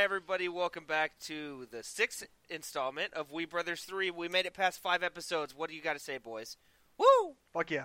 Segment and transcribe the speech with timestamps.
[0.00, 0.48] Hi, everybody.
[0.48, 4.10] Welcome back to the sixth installment of We Brothers 3.
[4.10, 5.54] We made it past five episodes.
[5.54, 6.56] What do you got to say, boys?
[6.96, 7.34] Woo!
[7.52, 7.84] Fuck yeah.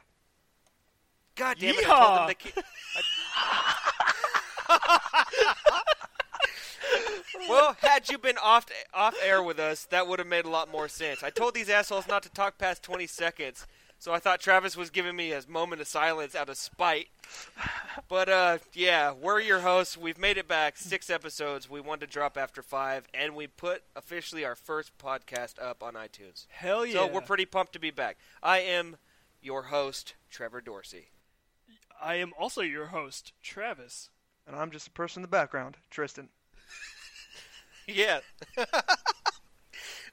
[1.35, 1.85] God damn it.
[1.85, 2.55] I told them to keep...
[7.49, 10.71] well, had you been off off air with us, that would have made a lot
[10.71, 11.21] more sense.
[11.21, 13.67] I told these assholes not to talk past 20 seconds,
[14.05, 17.07] so I thought Travis was giving me a moment of silence out of spite.
[18.07, 19.97] But uh, yeah, we're your hosts.
[19.97, 21.67] We've made it back six episodes.
[21.67, 25.95] We wanted to drop after five, and we put officially our first podcast up on
[25.95, 26.45] iTunes.
[26.49, 26.93] Hell yeah.
[26.93, 28.17] So we're pretty pumped to be back.
[28.43, 28.97] I am
[29.41, 31.07] your host, Trevor Dorsey.
[31.99, 34.11] I am also your host, Travis.
[34.45, 36.29] And I'm just a person in the background, Tristan.
[37.87, 38.19] Yeah.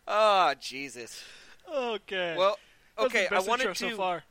[0.08, 1.22] oh, Jesus.
[1.70, 2.36] Okay.
[2.38, 2.71] Well, That's
[3.06, 3.28] okay.
[3.30, 3.74] I wanted to.
[3.90, 4.24] so far.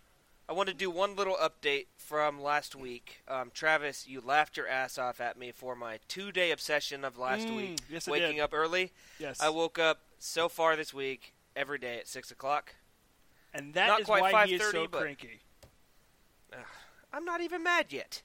[0.49, 3.21] I want to do one little update from last week.
[3.27, 7.47] Um, Travis, you laughed your ass off at me for my two-day obsession of last
[7.47, 8.41] Mm, week, yes, waking did.
[8.41, 8.91] up early.
[9.17, 9.39] Yes.
[9.39, 12.75] I woke up so far this week every day at six o'clock.
[13.53, 15.39] and that not is quite why he is 5:30, so but- cranky.
[17.13, 18.21] I'm not even mad yet.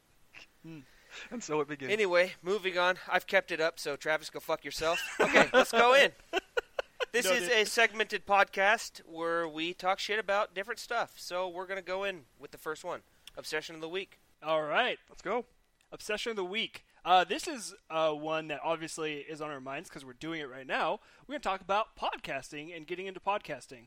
[0.65, 1.93] And so it begins.
[1.93, 2.97] Anyway, moving on.
[3.09, 5.01] I've kept it up, so Travis, go fuck yourself.
[5.21, 6.11] Okay, let's go in.
[7.17, 11.15] This is a segmented podcast where we talk shit about different stuff.
[11.17, 13.01] So we're gonna go in with the first one,
[13.39, 14.19] obsession of the week.
[14.43, 14.99] All right.
[15.09, 15.47] Let's go.
[15.91, 16.85] Obsession of the week.
[17.07, 20.51] Uh, this is uh, one that obviously is on our minds because we're doing it
[20.51, 21.01] right now.
[21.27, 23.87] We're going to talk about podcasting and getting into podcasting.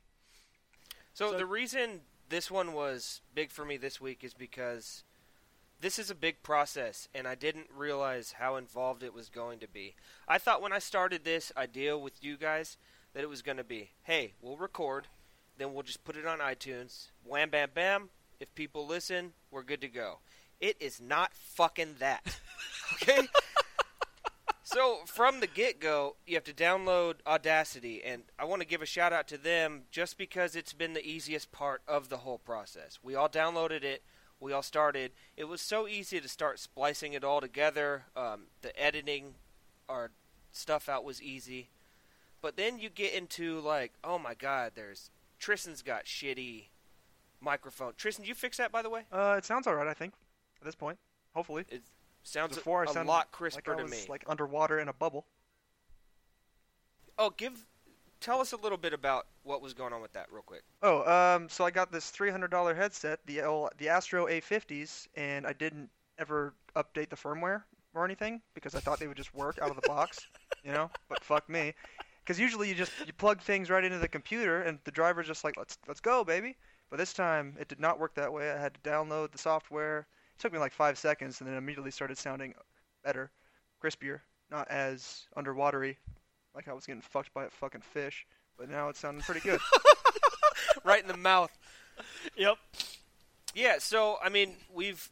[1.14, 5.04] So, So- the reason this one was big for me this week is because
[5.82, 9.68] this is a big process, and I didn't realize how involved it was going to
[9.68, 9.96] be.
[10.28, 12.78] I thought when I started this idea with you guys
[13.14, 15.08] that it was going to be, hey, we'll record,
[15.58, 18.10] then we'll just put it on iTunes, wham, bam, bam.
[18.40, 20.20] If people listen, we're good to go.
[20.62, 22.40] It is not fucking that.
[22.94, 23.28] okay?
[24.72, 28.84] So from the get go, you have to download Audacity, and I want to give
[28.84, 32.38] a shout out to them just because it's been the easiest part of the whole
[32.38, 33.00] process.
[33.02, 34.04] We all downloaded it,
[34.40, 35.12] we all started.
[35.36, 38.04] It was so easy to start splicing it all together.
[38.16, 39.34] Um, the editing
[39.90, 40.12] our
[40.52, 41.70] stuff out was easy,
[42.42, 46.66] but then you get into like, oh my god, there's Tristan's got shitty
[47.42, 47.94] microphone.
[47.98, 49.04] Tristan, you fix that by the way?
[49.12, 50.14] Uh, it sounds alright, I think,
[50.62, 50.98] at this point.
[51.34, 51.66] Hopefully.
[51.70, 51.82] It
[52.24, 53.98] sounds Before a sounded lot crisper like I to me.
[54.10, 55.26] like underwater in a bubble.
[57.18, 57.66] oh, give
[58.20, 60.64] tell us a little bit about what was going on with that real quick.
[60.84, 65.54] Oh, um, so I got this $300 headset, the L- the Astro A50s, and I
[65.54, 67.64] didn't ever update the firmware
[67.94, 70.28] or anything because I thought they would just work out of the box,
[70.64, 70.90] you know.
[71.08, 71.74] But fuck me,
[72.30, 75.44] because usually you just you plug things right into the computer and the driver's just
[75.44, 76.56] like let's let's go, baby.
[76.92, 78.52] But this time it did not work that way.
[78.52, 80.06] I had to download the software.
[80.36, 82.54] It took me like five seconds, and then it immediately started sounding
[83.04, 83.32] better,
[83.84, 84.20] crispier,
[84.52, 85.96] not as underwatery,
[86.54, 88.28] like I was getting fucked by a fucking fish.
[88.60, 89.60] But now it's sounding pretty good.
[90.84, 91.58] right in the mouth.
[92.38, 92.58] Yep.
[93.56, 95.10] Yeah, so I mean, we've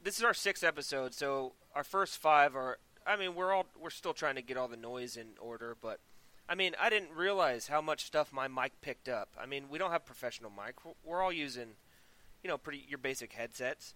[0.00, 2.78] this is our sixth episode, so our first five are.
[3.04, 5.98] I mean, we're all we're still trying to get all the noise in order, but
[6.48, 9.30] I mean, I didn't realize how much stuff my mic picked up.
[9.40, 10.74] I mean, we don't have professional mic.
[11.04, 11.76] We're- all using,
[12.42, 13.94] you know, pretty your basic headsets.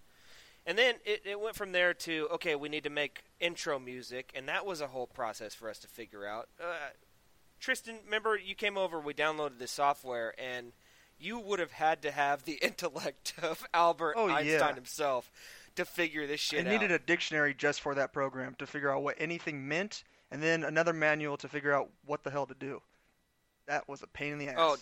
[0.66, 4.32] And then it, it went from there to okay, we need to make intro music,
[4.34, 6.48] and that was a whole process for us to figure out.
[6.60, 6.90] Uh,
[7.60, 10.72] Tristan, remember you came over, we downloaded this software, and
[11.18, 14.74] you would have had to have the intellect of Albert Oh, Einstein yeah.
[14.74, 15.30] himself
[15.74, 19.02] to figure this shit I needed a dictionary just for that program to figure out
[19.02, 22.82] what anything meant, and then another manual to figure out what the hell to do.
[23.66, 24.56] That was a pain in the ass.
[24.58, 24.76] Oh,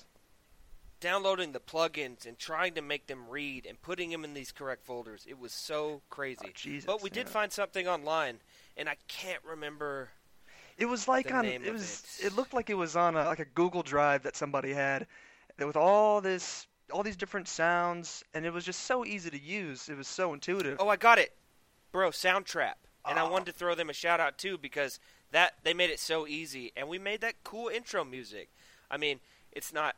[0.99, 4.83] Downloading the plugins and trying to make them read and putting them in these correct
[4.83, 6.47] folders, it was so crazy.
[6.49, 8.39] Oh, but we did find something online,
[8.79, 10.09] and I can't remember.
[10.79, 11.45] it was like on.
[11.45, 12.03] It was.
[12.19, 12.29] it.
[12.29, 15.07] It looked like it was on a, like a Google Drive that somebody had,
[15.59, 19.39] that with all this, all these different sounds, and it was just so easy to
[19.39, 19.91] use.
[19.91, 20.79] It was so intuitive.
[20.81, 21.37] Oh, I got it,
[21.93, 22.09] bro.
[22.11, 22.75] Soundtrap,
[23.07, 23.29] and I Ah.
[23.29, 24.99] wanted to throw them a shout out too because
[25.33, 28.49] that they made it so easy, and we made that cool intro music.
[28.91, 29.21] I mean,
[29.53, 29.97] it's not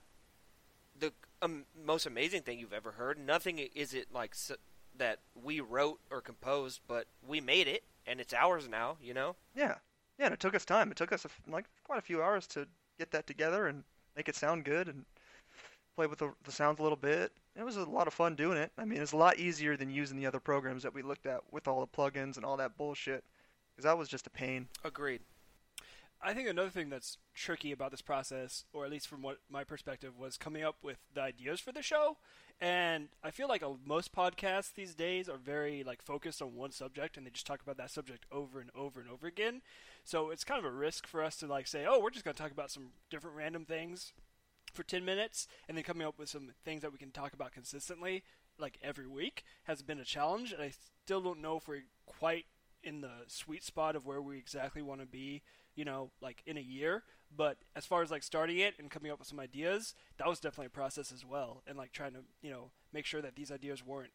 [0.98, 3.18] the um, most amazing thing you've ever heard.
[3.18, 4.52] Nothing is it like s
[4.96, 8.96] that we wrote or composed, but we made it, and it's ours now.
[9.02, 9.36] You know.
[9.54, 9.76] Yeah,
[10.18, 10.26] yeah.
[10.26, 10.90] And it took us time.
[10.90, 12.66] It took us a like quite a few hours to
[12.98, 13.84] get that together and
[14.16, 15.04] make it sound good and
[15.94, 17.32] play with the, the sounds a little bit.
[17.56, 18.70] It was a lot of fun doing it.
[18.78, 21.40] I mean, it's a lot easier than using the other programs that we looked at
[21.50, 23.24] with all the plugins and all that bullshit.
[23.78, 24.66] Because that was just a pain.
[24.84, 25.20] Agreed.
[26.20, 29.62] I think another thing that's tricky about this process, or at least from what my
[29.62, 32.16] perspective, was coming up with the ideas for the show.
[32.60, 37.16] And I feel like most podcasts these days are very like focused on one subject,
[37.16, 39.62] and they just talk about that subject over and over and over again.
[40.02, 42.34] So it's kind of a risk for us to like say, "Oh, we're just going
[42.34, 44.12] to talk about some different random things
[44.74, 47.52] for 10 minutes," and then coming up with some things that we can talk about
[47.52, 48.24] consistently,
[48.58, 50.50] like every week, has been a challenge.
[50.50, 50.72] And I
[51.04, 52.46] still don't know if we're quite
[52.82, 55.42] in the sweet spot of where we exactly want to be
[55.78, 57.04] you know, like in a year.
[57.34, 60.40] But as far as like starting it and coming up with some ideas, that was
[60.40, 61.62] definitely a process as well.
[61.68, 64.10] And like trying to, you know, make sure that these ideas weren't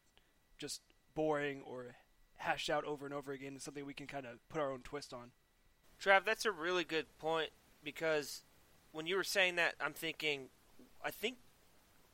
[0.58, 0.82] just
[1.14, 1.94] boring or
[2.36, 5.14] hashed out over and over again something we can kind of put our own twist
[5.14, 5.30] on.
[5.98, 7.48] Trav, that's a really good point
[7.82, 8.42] because
[8.92, 10.48] when you were saying that, I'm thinking,
[11.02, 11.36] I think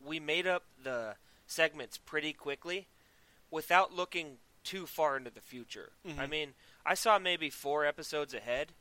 [0.05, 1.17] we made up the
[1.49, 2.87] segments pretty quickly
[3.51, 5.93] without looking too far into the future.
[6.07, 6.19] Mhm.
[6.19, 6.55] I mean,
[6.85, 8.73] I saw maybe four episodes ahead,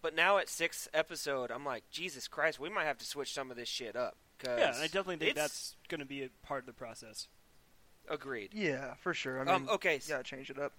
[0.00, 3.50] but now at sixth episode, I'm like, Jesus Christ, we might have to switch some
[3.50, 4.16] of this shit up.
[4.38, 7.28] Cause Yeah, I definitely think that's going to be a part of the process.
[8.08, 8.52] agreed.
[8.52, 9.40] Yeah, for sure.
[9.40, 10.72] I mean, um, okay, s- you gotta change it up.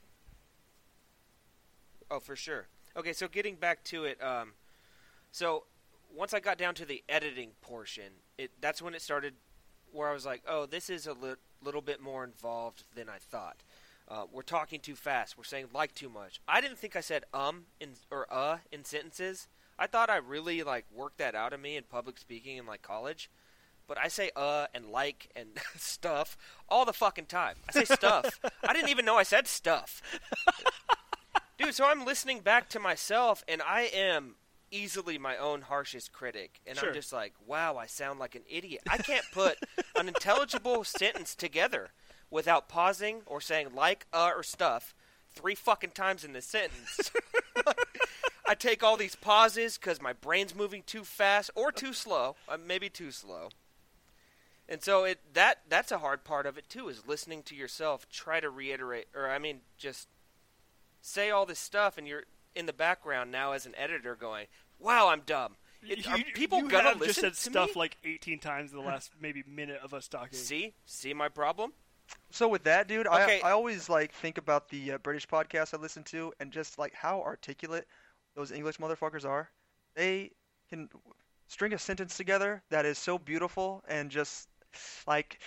[2.12, 2.68] Oh, for sure.
[2.96, 4.54] Okay, so getting back to it, um,
[5.31, 5.63] so
[6.13, 9.34] once I got down to the editing portion, it that's when it started,
[9.92, 13.18] where I was like, oh, this is a li- little bit more involved than I
[13.18, 13.57] thought.
[14.07, 15.38] Uh, we're talking too fast.
[15.38, 16.41] We're saying like too much.
[16.47, 19.47] I didn't think I said um in or uh in sentences.
[19.79, 22.81] I thought I really like worked that out of me in public speaking in like
[22.81, 23.29] college.
[23.88, 26.38] But I say uh and like and stuff
[26.69, 27.55] all the fucking time.
[27.69, 28.39] I say stuff.
[28.67, 30.01] I didn't even know I said stuff.
[31.57, 34.35] Dude, so I'm listening back to myself and I am
[34.71, 36.59] easily my own harshest critic.
[36.65, 36.89] And Sure.
[36.89, 38.81] I'm just like, wow, I sound like an idiot.
[38.89, 39.57] I can't put
[39.95, 41.91] an intelligible sentence together
[42.33, 44.94] without pausing or saying like, uh, or stuff
[45.35, 47.12] three fucking times in the sentence.
[48.45, 52.57] I take all these pauses because my brain's moving too fast or too slow, uh,
[52.63, 53.50] maybe too slow.
[54.68, 58.07] And so it that that's a hard part of it too is listening to yourself
[58.09, 60.07] try to reiterate or I mean just
[61.01, 62.24] say all this stuff and you're
[62.56, 64.47] in the background now as an editor going,
[64.79, 65.56] "Wow, I'm dumb."
[65.86, 67.79] It, You- people you gonna have listen just said to stuff me?
[67.81, 70.29] like 18 times in the last maybe minute of us talking.
[70.39, 71.74] See, see my problem.
[72.31, 73.42] So with that, dude, Okay.
[73.42, 76.77] I I always like think about the uh, British podcasts I listen to and just
[76.80, 77.88] like how articulate
[78.36, 79.51] those English motherfuckers are.
[79.95, 80.31] They
[80.69, 80.89] can
[81.48, 84.50] string a sentence together that is so beautiful and just
[85.07, 85.39] like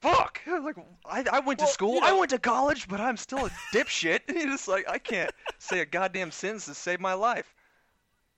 [0.00, 0.40] fuck.
[0.46, 3.46] Like I I went Well, to school, you I went to college, but I'm still
[3.46, 4.20] a dipshit.
[4.28, 7.54] It's just like I can't say a goddamn sentence to save my life.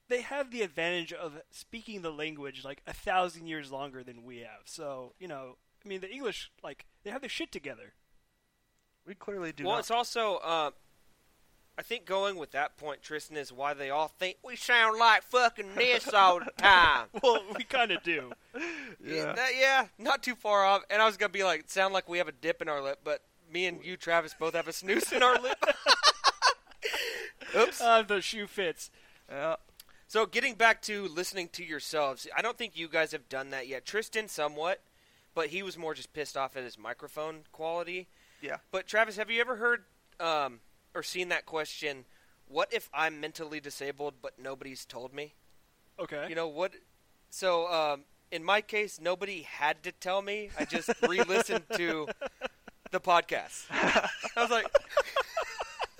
[0.07, 4.39] they have the advantage of speaking the language like a thousand years longer than we
[4.39, 4.61] have.
[4.65, 7.93] So you know, I mean, the English like they have their shit together.
[9.05, 9.79] We clearly do well, not.
[9.79, 10.71] it's also uh,
[11.77, 15.23] I think going with that point, Tristan, is why they all think we sound like
[15.23, 17.07] fucking this all the time.
[17.23, 18.31] Well, we kind of do.
[19.03, 19.33] Yeah.
[19.33, 20.83] that- yeah, not too far off.
[20.89, 22.99] And I was gonna be like, sound like we have a dip in our lip,
[23.03, 23.21] but
[23.51, 25.57] me and you, Travis, both have a snus in our lip.
[27.55, 27.81] Oops.
[27.81, 28.89] Uh, the shoe fits.
[29.29, 29.55] Yeah.
[30.07, 33.67] So getting back to listening to yourselves, I don't think you guys have done that
[33.67, 33.85] yet.
[33.85, 34.81] Tristan, somewhat,
[35.33, 38.07] but he was more just pissed off at his microphone quality.
[38.41, 38.57] Yeah.
[38.71, 39.83] But Travis, have you ever heard
[40.19, 40.59] um,
[40.93, 42.05] or seen that question?
[42.47, 45.33] What if I'm mentally disabled but nobody's told me?
[45.99, 46.25] Okay.
[46.29, 46.73] You know what?
[47.29, 50.49] So um, in my case, nobody had to tell me.
[50.59, 52.07] I just re-listened to
[52.91, 53.65] the podcast.
[53.71, 54.09] I
[54.41, 55.99] was like, I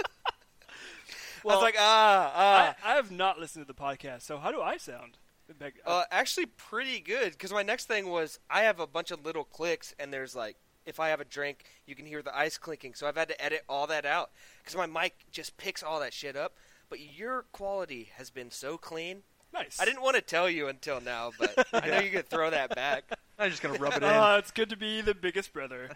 [1.43, 2.75] Well, was like, ah, ah.
[2.83, 5.17] I, I have not listened to the podcast, so how do I sound?
[5.59, 7.31] Beg- Uh, actually, pretty good.
[7.33, 10.55] Because my next thing was I have a bunch of little clicks, and there's like,
[10.85, 12.93] if I have a drink, you can hear the ice clinking.
[12.93, 16.13] So I've had to edit all that out because my mic just picks all that
[16.13, 16.53] shit up.
[16.89, 19.23] But your quality has been so clean.
[19.53, 19.79] nice.
[19.79, 22.73] I didn't want to tell you until now, but I know you could throw that
[22.75, 23.03] back.
[23.39, 24.03] I'm just gonna rub it in.
[24.03, 25.89] Uh, it's good to be the biggest brother.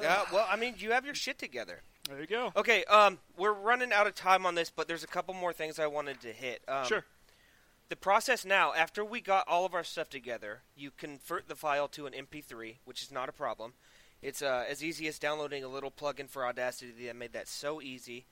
[0.00, 1.80] Yeah, well, I mean, you have your shit together.
[2.08, 2.52] There you go.
[2.56, 5.78] Okay, um, we're running out of time on this, but there's a couple more things
[5.78, 6.62] I wanted to hit.
[6.68, 7.04] Um, sure.
[7.94, 11.86] The process now, after we got all of our stuff together, you convert the file
[11.90, 13.74] to an MP3, which is not a problem.
[14.20, 17.80] It's uh, as easy as downloading a little plugin for Audacity that made that so
[17.80, 18.26] easy.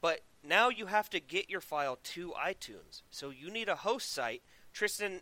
[0.00, 3.02] But now you have to get your file to iTunes.
[3.10, 4.40] So you need a host site.
[4.72, 5.20] Tristan,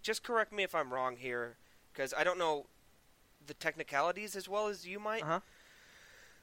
[0.00, 1.56] just correct me if I'm wrong here,
[1.92, 2.66] because I don't know
[3.44, 5.24] the technicalities as well as you might.
[5.24, 5.40] Uh-huh.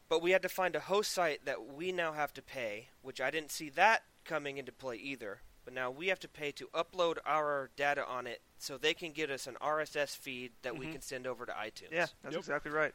[0.09, 3.21] But we had to find a host site that we now have to pay, which
[3.21, 5.39] I didn't see that coming into play either.
[5.63, 9.11] But now we have to pay to upload our data on it so they can
[9.11, 10.91] get us an RSS feed that we Mhm.
[10.93, 11.91] can send over to iTunes.
[11.91, 12.39] Yeah, that's Yep.
[12.39, 12.93] exactly right.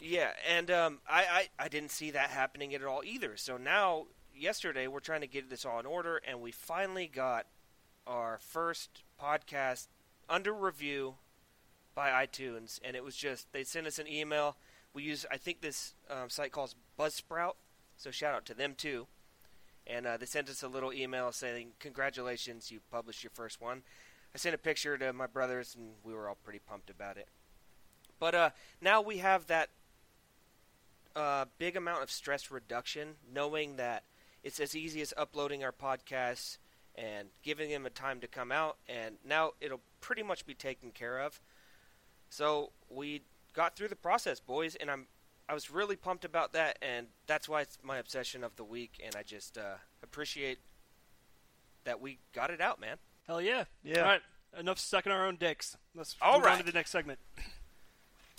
[0.00, 3.36] Yeah, and um, I, I, I didn't see that happening at all either.
[3.36, 7.46] So now yesterday we're trying to get this all in order, and we finally got
[8.06, 9.88] our first podcast
[10.28, 11.16] under review
[11.94, 14.56] by iTunes, and it was just they sent us an email.
[14.92, 17.54] We use I think this um, site calls Buzzsprout,
[17.96, 19.08] so shout out to them too.
[19.88, 23.82] And uh, they sent us a little email saying congratulations, you published your first one.
[24.34, 27.28] I sent a picture to my brothers, and we were all pretty pumped about it.
[28.20, 29.70] But uh, now we have that
[31.16, 34.04] uh, big amount of stress reduction, knowing that
[34.42, 36.58] it's as easy as uploading our podcasts
[36.94, 40.90] and giving them a time to come out, and now it'll pretty much be taken
[40.90, 41.40] care of.
[42.28, 43.22] So we
[43.54, 45.06] got through the process, boys, and I'm
[45.48, 49.00] I was really pumped about that, and that's why it's my obsession of the week,
[49.04, 50.58] and I just uh, appreciate
[51.84, 52.96] that we got it out, man.
[53.26, 53.64] Hell yeah.
[53.82, 54.00] Yeah.
[54.00, 54.20] All right.
[54.58, 55.76] Enough sucking our own dicks.
[55.94, 57.18] Let's All move on to the next segment.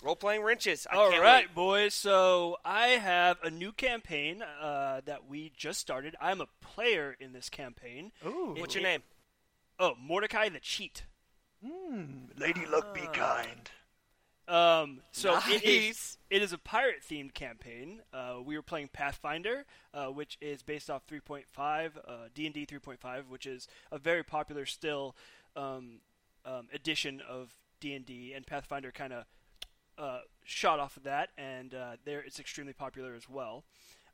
[0.04, 0.88] Role playing wrenches.
[0.92, 1.56] I All can't right, wait.
[1.56, 1.94] boys.
[1.94, 6.16] So I have a new campaign uh, that we just started.
[6.22, 8.12] I'm a player in this campaign.
[8.25, 8.56] Ooh.
[8.58, 9.04] What's your name?
[9.78, 11.04] Oh, Mordecai the Cheat.
[11.66, 13.70] Mm, Lady Luck be kind.
[14.50, 16.18] Um, so it is, Nice.
[16.32, 18.01] it is a pirate themed campaign.
[18.12, 21.44] Uh, we were playing Pathfinder, uh, which is based off 3.5,
[21.98, 25.15] uh, D&D 3.5, which is a very popular still
[25.56, 26.00] um,
[26.46, 29.25] um, edition of D&D, and Pathfinder kind of
[30.00, 33.63] uh, shot off of that, and uh, there it's extremely popular as well.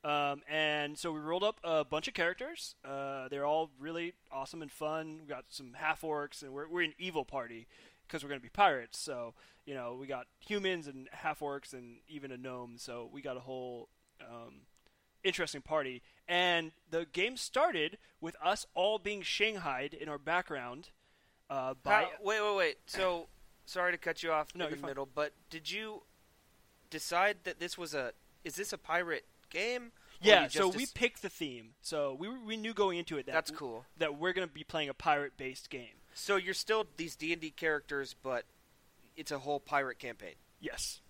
[0.04, 2.76] Um, and so we rolled up a bunch of characters.
[2.84, 5.20] Uh, they're all really awesome and fun.
[5.22, 7.68] We got some half orcs, and we're, we're an evil party
[8.08, 9.00] because we're going to be pirates.
[9.00, 9.34] So
[9.66, 12.76] you know, we got humans and half orcs and even a gnome.
[12.78, 13.90] So we got a whole
[14.22, 14.62] um,
[15.24, 16.02] interesting party.
[16.28, 20.90] And the game started with us all being shanghaied in our background
[21.50, 22.04] uh, by.
[22.04, 22.78] How, wait, wait, wait.
[22.86, 23.28] So,
[23.66, 24.90] sorry to cut you off No, in the fine.
[24.90, 26.04] middle, but did you
[26.90, 28.14] decide that this was a?
[28.44, 29.92] Is this a pirate game?
[30.22, 31.72] Yeah, so just we picked the theme.
[31.82, 33.86] So we, we knew going into it that That's cool.
[33.98, 36.02] that we're going to be playing a pirate-based game.
[36.18, 38.46] So you're still these D and D characters, but
[39.18, 40.34] it's a whole pirate campaign.
[40.62, 41.02] Yes,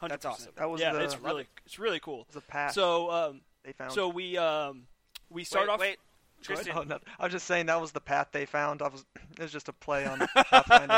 [0.00, 0.08] 100%.
[0.08, 0.52] That's awesome.
[0.56, 2.24] That was yeah, the, it's it really it's really cool.
[2.28, 3.92] was a path So um, they found.
[3.92, 4.84] so we um,
[5.28, 5.80] we start wait, off.
[5.80, 5.96] wait,
[6.40, 6.72] Tristan.
[6.76, 8.80] oh, no, I was just saying that was the path they found.
[8.80, 9.04] I was
[9.36, 10.94] it was just a play on Pathfinder.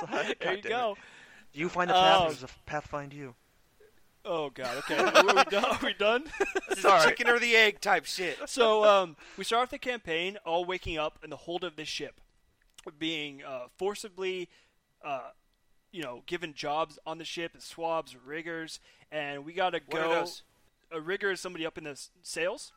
[0.00, 0.96] Sorry, there God you damn go.
[1.54, 3.34] you find the path, Um, or does the path find you?
[4.26, 4.76] Oh god.
[4.78, 4.96] Okay.
[4.98, 5.64] are, we, done?
[5.64, 6.24] Are we done?
[6.68, 7.08] This is Sorry.
[7.10, 8.38] chicken or the egg type shit.
[8.46, 11.88] so um, we start off the campaign all waking up in the hold of this
[11.88, 12.20] ship,
[12.92, 14.48] being uh, forcibly,
[15.04, 15.30] uh,
[15.92, 18.80] you know, given jobs on the ship as swabs, riggers,
[19.12, 20.14] and we got to What are go.
[20.20, 20.42] those?
[20.92, 22.72] A rigger is somebody up in the s- sails.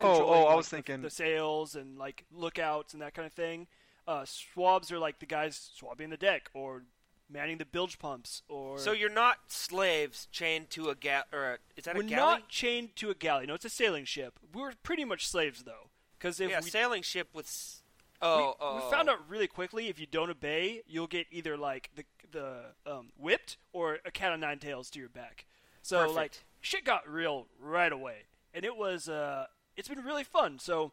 [0.00, 3.26] Oh, oh, controlling, I like, was thinking- the sails and like lookouts and that kind
[3.26, 3.66] of thing.
[4.06, 6.82] Uh, swabs are like the guys swabbing the deck or
[7.30, 8.78] manning the bilge pumps or.
[8.78, 12.16] So you're not slaves chained to a gal or a, is that we're a galley?
[12.20, 13.46] not chained to a galley.
[13.46, 14.38] No, it's a sailing ship.
[14.52, 17.80] We were pretty much slaves though, because if yeah, we, sailing ship with.
[18.24, 21.26] S- we, Oh, oh, we found out really quickly if you don't obey, you'll get
[21.30, 25.46] either like the the um, whipped or a cat of nine tails to your back.
[25.82, 26.16] So Perfect.
[26.16, 30.58] like shit got real right away, and it was uh, it's been really fun.
[30.58, 30.92] So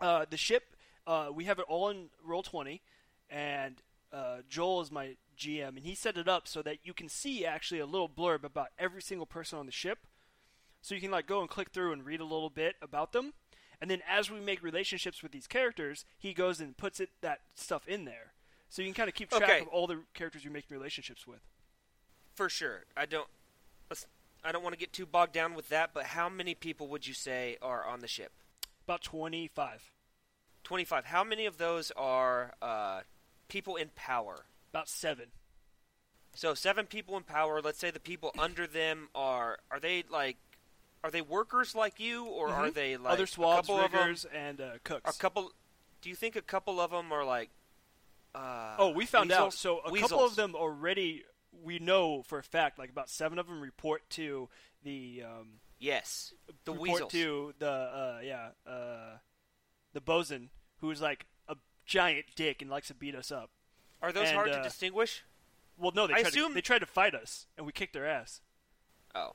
[0.00, 0.74] uh, the ship,
[1.06, 2.80] uh, we have it all in Roll20,
[3.30, 7.08] and uh, Joel is my GM, and he set it up so that you can
[7.08, 9.98] see actually a little blurb about every single person on the ship.
[10.80, 13.34] So you can like go and click through and read a little bit about them,
[13.82, 17.40] and then as we make relationships with these characters, he goes and puts it that
[17.54, 18.32] stuff in there.
[18.70, 19.60] So you can kind of keep track Okay.
[19.60, 21.40] of all the characters you're making relationships with.
[22.32, 22.84] for sure.
[22.96, 23.28] I don't.
[24.44, 27.06] I don't want to get too bogged down with that, but how many people would
[27.06, 28.32] you say are on the ship?
[28.84, 29.92] About 25.
[30.64, 31.04] Twenty-five.
[31.06, 33.00] How many of those are uh,
[33.48, 34.46] people in power?
[34.72, 35.26] About 7.
[36.34, 37.60] So seven people in power.
[37.60, 40.38] Let's say the people under them are are they like
[41.04, 42.74] are they workers like you or are Mhm.
[42.74, 44.00] they like Other swabs, a couple of them?
[44.00, 45.16] riggers, and uh, cooks.
[45.16, 45.52] A couple.
[46.00, 47.50] Do you think a couple of them are like?
[48.34, 49.52] Uh, oh, we found out.
[49.52, 53.46] So a couple of them already, we know for a fact, like about 7 of
[53.46, 54.48] them report to
[54.82, 55.22] the.
[55.24, 56.32] Um, Yes,
[56.64, 57.10] the report weasels.
[57.12, 59.18] to the uh, yeah uh,
[59.92, 61.56] the bosun who's like a
[61.86, 63.50] giant dick and likes to beat us up.
[64.00, 65.24] Are those and, hard uh, to distinguish?
[65.76, 67.94] Well, no, they I tried assume- to, they tried to fight us and we kicked
[67.94, 68.40] their ass.
[69.12, 69.32] Oh,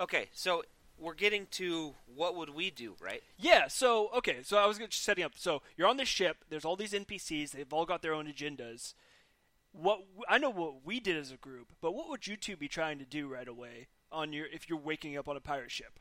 [0.00, 0.28] okay.
[0.32, 0.62] So
[0.98, 3.22] we're getting to what would we do, right?
[3.38, 3.68] Yeah.
[3.68, 4.38] So okay.
[4.42, 5.32] So I was just setting up.
[5.36, 6.38] So you're on this ship.
[6.48, 7.50] There's all these NPCs.
[7.50, 8.94] They've all got their own agendas.
[9.72, 12.68] What I know what we did as a group, but what would you two be
[12.68, 15.98] trying to do right away on your if you're waking up on a pirate ship?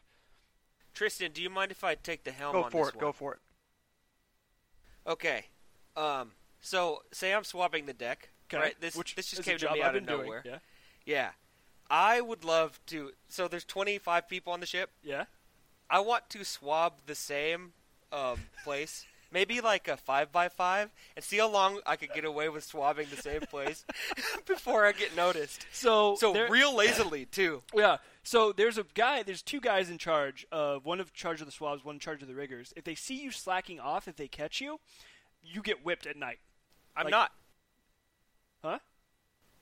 [0.94, 2.96] Tristan, do you mind if I take the helm Go on for this it.
[2.96, 3.02] one?
[3.06, 3.40] Go for it.
[5.08, 5.46] Okay.
[5.96, 6.32] Um.
[6.62, 8.30] So say I'm swapping the deck.
[8.50, 8.62] Okay.
[8.62, 8.76] Right.
[8.80, 10.22] This Which this just came to me out of been doing.
[10.26, 10.44] nowhere.
[10.46, 10.58] Yeah.
[11.06, 11.30] Yeah.
[11.90, 13.12] I would love to.
[13.28, 14.90] So there's 25 people on the ship.
[15.04, 15.26] Yeah.
[15.90, 17.74] I want to swab the same
[18.12, 22.26] um, place, maybe like a five by five, and see how long I could get
[22.26, 23.86] away with swabbing the same place
[24.48, 25.68] before I get noticed.
[25.72, 27.62] So, So there- real lazily too.
[27.74, 27.98] Yeah.
[28.24, 29.22] So there's a guy.
[29.22, 32.24] There's two guys in charge of one of charge of the swabs, one in charge
[32.24, 32.74] of the riggers.
[32.76, 34.80] If they see you slacking off, if they catch you,
[35.44, 36.40] you get whipped at night.
[36.98, 37.32] I'm Like- not.
[38.64, 38.80] Huh?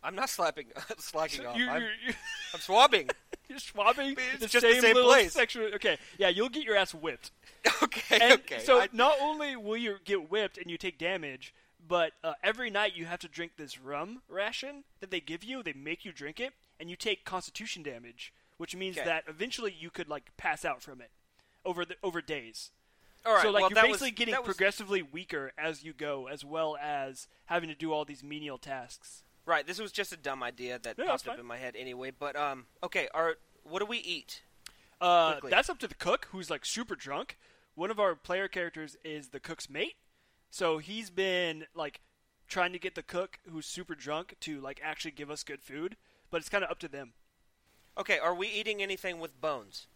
[0.03, 0.65] I'm not slapping,
[0.97, 1.57] slacking off.
[1.57, 2.15] You, I'm, you're, you're,
[2.53, 3.09] I'm swabbing.
[3.49, 5.33] you're swabbing It's the just the same, same little place.
[5.33, 5.61] section.
[5.75, 5.97] Okay.
[6.17, 7.31] Yeah, you'll get your ass whipped.
[7.83, 8.59] okay, And okay.
[8.59, 11.53] So I- not only will you get whipped and you take damage,
[11.87, 15.63] but uh, every night you have to drink this rum ration that they give you.
[15.63, 19.05] They make you drink it, and you take constitution damage, which means Okay.
[19.05, 21.11] that eventually you could like pass out from it
[21.65, 22.71] over the over days.
[23.25, 23.41] all right.
[23.43, 26.77] so like well, you're basically was, getting was- progressively weaker as you go, as well
[26.81, 29.23] as having to do all these menial tasks.
[29.45, 29.65] Right.
[29.67, 32.11] This was just a dumb idea that Yeah, popped up in my head anyway.
[32.17, 33.07] But um, okay.
[33.13, 34.41] Are what do we eat?
[35.01, 35.51] Uh, Quickly.
[35.51, 37.37] that's up to the cook, who's like super drunk.
[37.75, 39.95] One of our player characters is the cook's mate,
[40.49, 42.01] so he's been like
[42.47, 45.97] trying to get the cook, who's super drunk, to like actually give us good food.
[46.31, 47.13] But it's kind of up to them.
[47.97, 48.17] Okay.
[48.19, 49.87] Are we eating anything with bones?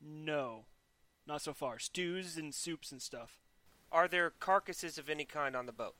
[0.00, 0.64] No,
[1.26, 1.78] not so far.
[1.78, 3.38] Stews and soups and stuff.
[3.92, 5.94] Are there carcasses of any kind on the boat?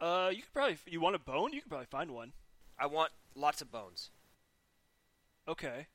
[0.00, 1.52] Uh, you could probably you want a bone?
[1.52, 2.32] You could probably find one.
[2.78, 4.10] I want lots of bones.
[5.48, 5.86] Okay.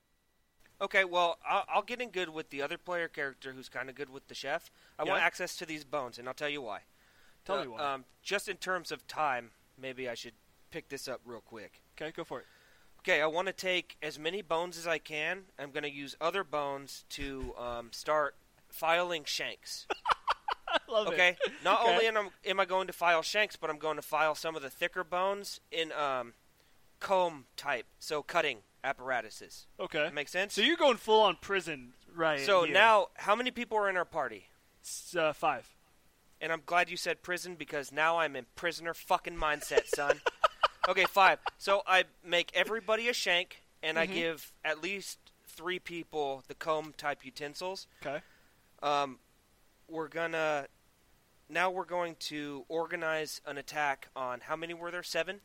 [0.81, 3.96] Okay, well, I'll, I'll get in good with the other player character who's kind of
[3.96, 4.72] good with the chef.
[4.98, 6.79] I want access to these bones, and I'll tell you why.
[7.46, 7.93] Tell Uh, me why.
[7.93, 10.34] Um, just in terms of time, maybe I should
[10.72, 11.81] pick this up real quick.
[11.96, 12.46] okay, go for it.
[13.00, 15.43] Okay, I want to take as many bones as I can.
[15.60, 18.36] I'm going to use other bones to um, start
[18.70, 19.86] filing shanks.
[20.91, 21.91] I love Okay, not Okay.
[21.91, 24.55] only am I, am I going to file shanks, but I'm going to file some
[24.55, 26.33] of the thicker bones in um,
[27.00, 29.67] comb type, so cutting apparatuses.
[29.79, 30.03] Okay.
[30.03, 30.54] That makes sense.
[30.54, 32.39] So you're going full on prison, right?
[32.39, 32.73] So here.
[32.73, 34.47] now, how many people are in our party?
[35.15, 35.69] Uh, five.
[36.39, 40.21] And I'm glad you said prison because now I'm in prisoner fucking mindset, son.
[40.89, 41.38] okay, five.
[41.60, 44.13] So I make everybody a shank, and I Mhm.
[44.13, 47.86] give at least three people the comb type utensils.
[48.04, 48.21] Okay.
[48.82, 49.19] Um,
[49.88, 50.67] we're gonna
[51.52, 55.04] now we're going to organize an attack on how many were there?
[55.04, 55.42] Seven.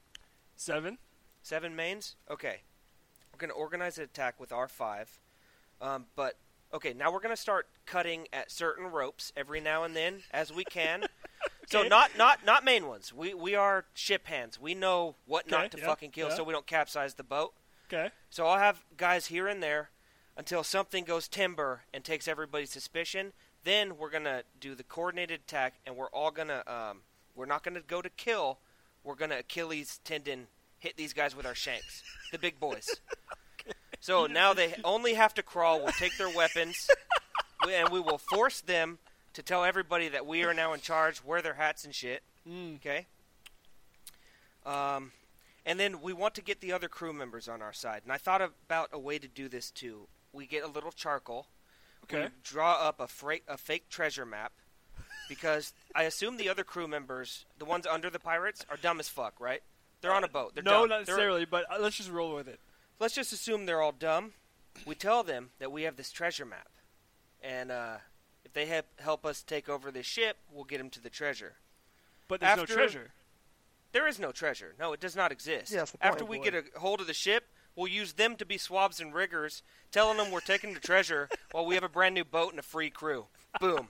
[0.54, 0.98] Seven.
[1.42, 2.16] Seven mains?
[2.30, 2.60] Okay.
[3.32, 5.18] We're going to organize an attack with our five.
[5.80, 6.38] Um, but,
[6.72, 10.52] okay, now we're going to start cutting at certain ropes every now and then as
[10.52, 11.06] we can.
[11.68, 13.12] So not not not main ones.
[13.12, 14.60] We we are ship hands.
[14.60, 16.34] We know what Okay, not to yeah, fucking kill yeah.
[16.36, 17.54] so we don't capsize the boat.
[17.92, 18.10] Okay.
[18.30, 19.90] So I'll have guys here and there
[20.36, 23.32] until something goes timber and takes everybody's suspicion.
[23.66, 27.00] Then we're gonna do the coordinated attack, and we're all gonna um,
[27.34, 28.58] we're not gonna go to kill.
[29.02, 30.46] We're gonna Achilles tendon
[30.78, 32.86] hit these guys with our shanks, the big boys.
[33.98, 35.80] So now they only have to crawl.
[35.80, 36.88] We'll take their weapons,
[37.68, 38.98] and we will force them
[39.32, 41.24] to tell everybody that we are now in charge.
[41.24, 42.22] Wear their hats and shit.
[42.48, 42.76] Mm.
[42.76, 43.06] Okay.
[44.64, 45.10] Um,
[45.64, 48.02] and then we want to get the other crew members on our side.
[48.04, 50.06] And I thought about a way to do this too.
[50.32, 51.46] We get a little charcoal.
[52.04, 52.22] Okay.
[52.24, 54.52] We draw up a, fra- a fake treasure map.
[55.28, 59.08] Because I assume the other crew members, the ones under the pirates, are dumb as
[59.08, 59.60] fuck, right?
[60.00, 60.54] They're on a boat.
[60.54, 60.88] They're no, dumb.
[60.88, 62.60] not They're- necessarily, but uh, let's just roll with it.
[63.00, 64.34] let's just assume they're all dumb.
[64.86, 66.68] We tell them that we have this treasure map,
[67.42, 67.96] and uh,
[68.44, 71.54] if they help help us take over this ship, we'll get them to the treasure.
[72.28, 73.10] But there's After- no treasure.
[73.92, 74.74] There is no treasure.
[74.78, 75.72] No, it does not exist.
[75.72, 76.44] Yeah, that's the point, After we boy.
[76.44, 77.44] get a hold of the ship,
[77.76, 79.62] we'll use them to be swabs and riggers,
[79.92, 82.62] telling them we're taking the treasure while we have a brand new boat and a
[82.62, 83.26] free crew.
[83.60, 83.88] Boom.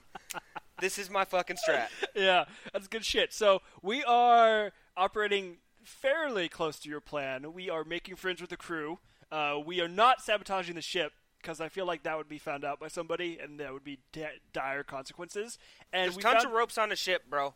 [0.79, 1.87] this is my fucking strat.
[2.13, 3.33] yeah, that's good shit.
[3.33, 7.53] So we are operating fairly close to your plan.
[7.53, 8.99] We are making friends with the crew.
[9.31, 12.65] Uh, we are not sabotaging the ship because I feel like that would be found
[12.65, 15.57] out by somebody, and that would be di- dire consequences.
[15.93, 17.53] And There's tons found- of ropes on the ship, bro.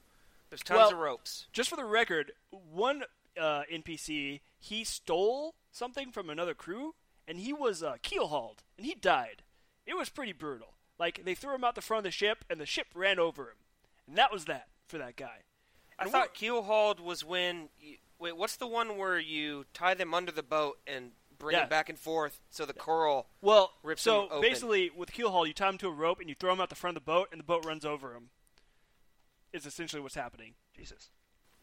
[0.50, 1.48] There's tons Well- of ropes.
[1.54, 3.04] just for the record, one
[3.40, 6.96] uh, NPC he stole something from another crew,
[7.28, 9.44] and he was uh, keel hauled, and he died.
[9.86, 10.76] It was pretty brutal.
[11.00, 13.44] Like they threw him out the front of the ship, and the ship ran over
[13.44, 13.58] him,
[14.08, 15.44] and that was that for that guy.
[15.98, 17.70] I thought keel hauled was when.
[17.80, 21.64] You, wait, what's the one where you tie them under the boat and bring Yeah.
[21.64, 23.28] it back and forth so the coral?
[23.42, 24.42] Well, rips so him open.
[24.42, 26.70] basically, with keel haul, you tie them to a rope and you throw them out
[26.70, 28.30] the front of the boat, and the boat runs over him.
[29.54, 31.10] Is essentially what's happening, Jesus.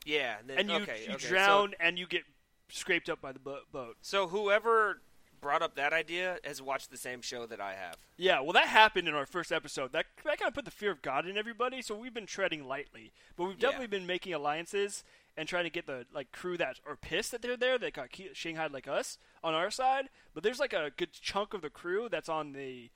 [0.05, 2.23] Yeah, and, then, and you okay, you okay, so- drown and you get
[2.69, 3.97] scraped up by the bo- boat.
[4.03, 5.01] So, whoever
[5.41, 7.97] brought up that idea has watched the same show that I have.
[8.17, 9.93] Yeah, well, that happened in our first episode.
[9.93, 11.81] That that kind of put the fear of God in everybody.
[11.83, 13.69] So we've been treading lightly, but we've Yeah.
[13.69, 15.05] definitely been making alliances
[15.37, 18.09] and trying to get the like crew that are pissed that they're there that got
[18.33, 20.09] shanghaied like us on our side.
[20.35, 22.91] But there's like a good chunk of the crew that's on the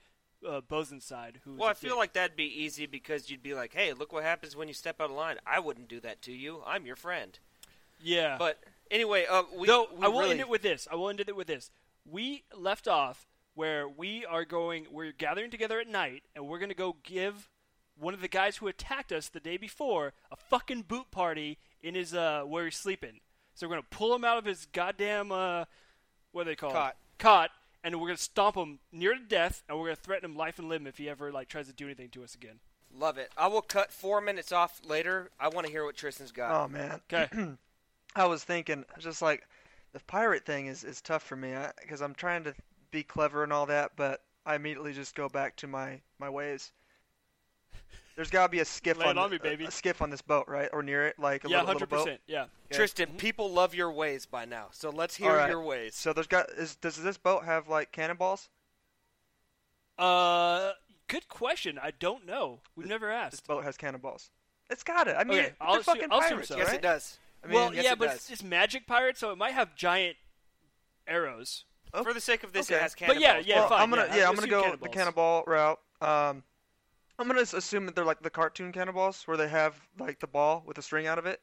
[0.44, 1.38] uh, Bosun's side.
[1.44, 4.24] Who Well, I feel like that'd be easy because you'd be like, "Hey, look what
[4.24, 5.36] happens when you step out of line.
[5.46, 6.64] I wouldn't do that to you.
[6.66, 7.38] I'm your friend."
[8.02, 8.34] yeah.
[8.36, 8.58] But
[8.92, 10.86] anyway, uh, we, Though we I will really, end it with this.
[10.90, 11.70] I will end it with this.
[12.04, 14.86] We left off where we are going.
[14.90, 17.48] We're gathering together at night, and we're going to go give
[17.98, 21.94] one of the guys who attacked us the day before a fucking boot party in
[21.94, 23.20] his uh where he's sleeping.
[23.54, 25.64] So we're going to pull him out of his goddamn uh
[26.32, 26.96] what are they called Cot.
[27.18, 27.50] cot,
[27.84, 30.36] and we're going to stomp him near to death, and we're going to threaten him
[30.36, 32.60] life and limb if he ever like tries to do anything to us again.
[32.96, 33.30] love it.
[33.36, 35.30] I will cut four minutes off later.
[35.38, 36.50] I want to hear what Tristan's got.
[36.64, 37.00] Oh man.
[37.12, 37.28] Okay.
[38.14, 39.46] I was thinking, just like
[39.92, 42.54] the pirate thing is, is tough for me because I'm trying to
[42.90, 46.72] be clever and all that, but I immediately just go back to my my ways.
[48.14, 49.64] There's got to be a skiff on, on me, a- baby.
[49.64, 51.96] A, skiff on this boat, right, or near it, like a yeah, little, hundred little
[51.98, 52.04] boat.
[52.04, 52.20] percent.
[52.26, 52.42] Yeah.
[52.42, 52.76] Okay.
[52.76, 53.18] Tristan, Mhm.
[53.18, 55.48] people love your ways by now, so let's hear All right.
[55.48, 55.94] your ways.
[55.94, 58.50] So there's got is does this boat have like cannonballs?
[59.98, 60.72] Uh,
[61.08, 61.78] good question.
[61.82, 62.60] I don't know.
[62.76, 63.32] We've never asked.
[63.32, 64.30] This boat has cannonballs.
[64.70, 65.16] It's got it.
[65.18, 66.56] I mean, Okay, they're I'll assume- fucking I'll assume pirates, so.
[66.58, 67.18] yes, it does.
[67.44, 68.16] I mean, well, yes, yeah, it but does.
[68.16, 70.16] it's, it's magic pirate, so it might have giant
[71.06, 71.64] arrows.
[71.94, 72.76] Oh, For the sake of this, okay.
[72.76, 74.70] it has But yeah, yeah, well, fine, I'm gonna yeah, yeah, I'll I'm gonna assume
[74.70, 75.78] go the cannonball route.
[76.00, 76.42] Um,
[77.18, 80.62] I'm gonna assume that they're like the cartoon cannonballs, where they have like the ball
[80.66, 81.40] with a string out of it.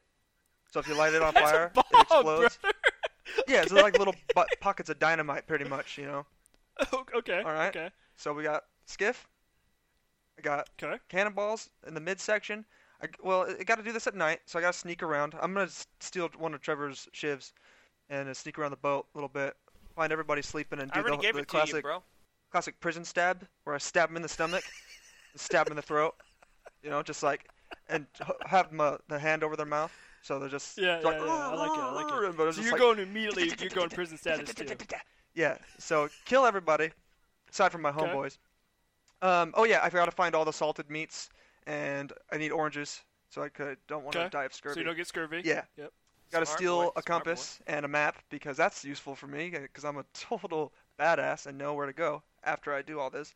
[0.72, 2.56] So if you light it on fire, a bomb, it explodes.
[2.58, 2.76] brother.
[3.46, 6.26] Yeah, so they're like little bu- pockets of dynamite, pretty much, you know.
[7.14, 7.42] okay.
[7.44, 7.68] All right.
[7.68, 7.90] Okay.
[8.16, 9.28] So we got skiff.
[10.38, 10.96] I got Okay.
[11.08, 12.64] cannonballs in the midsection.
[13.02, 15.34] I, well, I got to do this at night, so I got to sneak around.
[15.40, 15.68] I'm gonna
[16.00, 17.52] steal one of Trevor's shivs
[18.10, 19.54] and uh, sneak around the boat a little bit,
[19.96, 22.02] find everybody sleeping, and I do already the, gave the it to classic you, bro.
[22.50, 24.64] classic prison stab, where I stab him in the stomach,
[25.36, 26.14] stab him in the throat.
[26.82, 27.48] You know, just like,
[27.88, 28.06] and
[28.46, 31.48] have my, the hand over their mouth, so they're just Yeah, like, yeah, yeah.
[31.48, 31.80] I like it.
[31.82, 32.36] I like it.
[32.36, 33.52] But So you're like- going immediately.
[33.60, 34.66] You're going prison status too.
[35.34, 36.90] Yeah, so kill everybody,
[37.50, 38.00] aside from my Okay.
[38.00, 38.38] homeboys.
[39.22, 41.28] Um, oh yeah, I forgot to find all the salted meats,
[41.70, 44.30] and I need oranges, so I could don't want to Okay.
[44.30, 44.74] die of scurvy.
[44.74, 45.42] So you don't get scurvy.
[45.44, 45.62] Yeah.
[45.76, 45.92] Yep.
[46.32, 49.50] Got to steal boy, a smart compass and a map because that's useful for me
[49.50, 53.34] because I'm a total badass and know where to go after I do all this.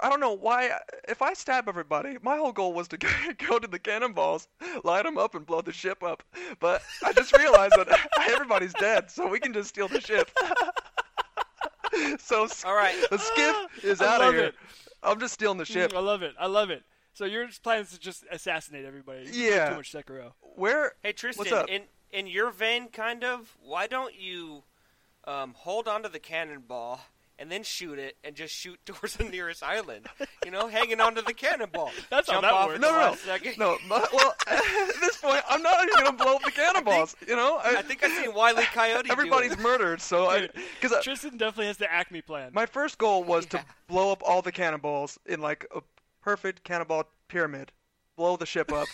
[0.00, 0.70] I don't know why.
[1.08, 2.96] If I stab everybody, my whole goal was to
[3.48, 4.46] go to the cannonballs,
[4.84, 6.22] light them up, and blow the ship up.
[6.60, 10.30] But I just realized that everybody's dead, so we can just steal the ship.
[12.20, 12.94] so All right.
[13.10, 14.44] the skiff is I out of here.
[14.44, 14.54] it.
[15.02, 15.92] I'm just stealing the ship.
[15.92, 16.34] Mm, I love it.
[16.38, 16.82] I love it.
[17.14, 19.26] So your plan is to just assassinate everybody.
[19.32, 19.70] You Yeah.
[19.70, 20.32] Too much Sekiro.
[20.40, 20.92] Where?
[21.02, 21.68] Hey Tristan, up?
[21.68, 23.56] in in your vein, kind of.
[23.60, 24.64] Why don't you
[25.24, 27.00] um, hold onto the cannonball
[27.38, 30.06] and then shoot it, and just shoot towards the nearest island?
[30.44, 31.90] You know, hanging onto the cannonball.
[32.10, 32.80] That's how that off works.
[32.80, 33.02] No, no, no.
[33.10, 33.58] last second.
[33.58, 34.62] No, my, well, at
[35.00, 37.16] this point, I'm not even gonna blow up the cannonballs.
[37.26, 39.04] You know, I think I've seen Wiley Coyote.
[39.06, 39.58] do everybody's it.
[39.60, 40.00] murdered.
[40.00, 42.50] So I, Dude, because Tristan definitely has the Acme plan.
[42.52, 43.60] my first goal was Yeah.
[43.60, 45.80] to blow up all the cannonballs in like a
[46.22, 47.72] perfect cannonball pyramid,
[48.16, 48.86] blow the ship up,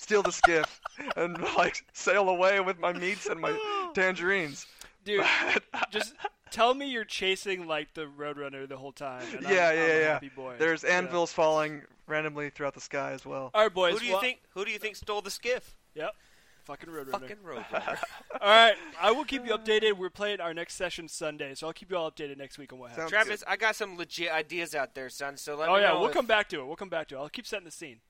[0.00, 0.80] steal the skiff,
[1.16, 3.56] and like sail away with my meats and my
[3.94, 4.66] tangerines.
[5.04, 5.24] Dude,
[5.90, 6.14] just
[6.50, 9.24] tell me you're chasing like the Roadrunner the whole time.
[9.36, 10.12] And I'm- Yeah, I'm yeah, a yeah.
[10.14, 10.56] Happy boy.
[10.58, 10.98] There's Yeah.
[10.98, 13.50] anvils falling randomly throughout the sky as well.
[13.54, 13.94] All right, boys.
[13.94, 14.40] Who do you well- think?
[14.50, 15.76] Who do you think stole the skiff?
[15.94, 16.14] Yep.
[16.64, 17.10] Fucking Roadrunner.
[17.12, 17.98] Fucking Roadrunner.
[18.40, 19.92] All right, I will keep you updated.
[19.92, 22.80] We're playing our next session Sunday, so I'll keep you all updated next week on
[22.80, 23.10] what happens.
[23.10, 25.36] Sounds Travis, I got some legit ideas out there, son.
[25.36, 26.66] So let Oh me yeah, know we'll if- come back to it.
[26.66, 27.18] We'll come back to it.
[27.18, 28.00] I'll keep setting the scene.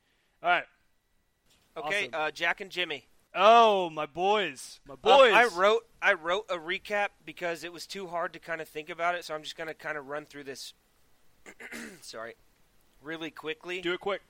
[0.43, 0.65] All right.
[1.77, 2.15] Okay, Awesome.
[2.15, 3.05] uh, Jack and Jimmy.
[3.39, 5.33] Oh, my boys, my Um, boys.
[5.35, 8.89] I wrote I wrote a recap because it was too hard to kind of think
[8.89, 10.73] about it, so I'm just gonna kind of run through this.
[12.01, 12.35] sorry,
[13.03, 13.81] really quickly.
[13.83, 14.23] Do it quick.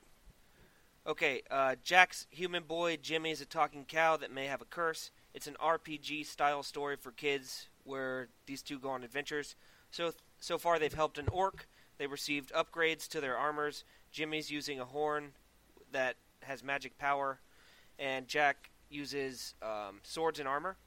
[1.05, 5.11] Okay, uh, Jack's human boy Jimmy is a talking cow that may have a curse.
[5.33, 9.55] It's an RPG style story for kids where these two go on adventures.
[9.89, 11.67] So so far they've helped an orc.
[11.97, 13.85] They received upgrades to their armors.
[14.11, 15.31] Jimmy's using a horn
[15.91, 17.39] that has magic power,
[17.97, 20.77] and Jack uses um, swords and armor.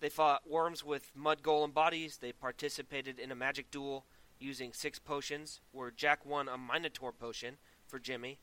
[0.00, 2.18] They fought worms with mud golem bodies.
[2.18, 4.04] They participated in a magic duel
[4.38, 8.38] using six potions, where Jack won a Minotaur potion for Jimmy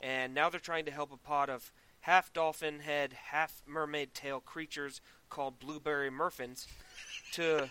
[0.00, 4.40] and now they're trying to help a pod of half dolphin head, half mermaid tail
[4.40, 6.66] creatures called blueberry murfins
[7.32, 7.70] to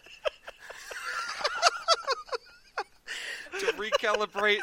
[3.60, 4.60] to recalibrate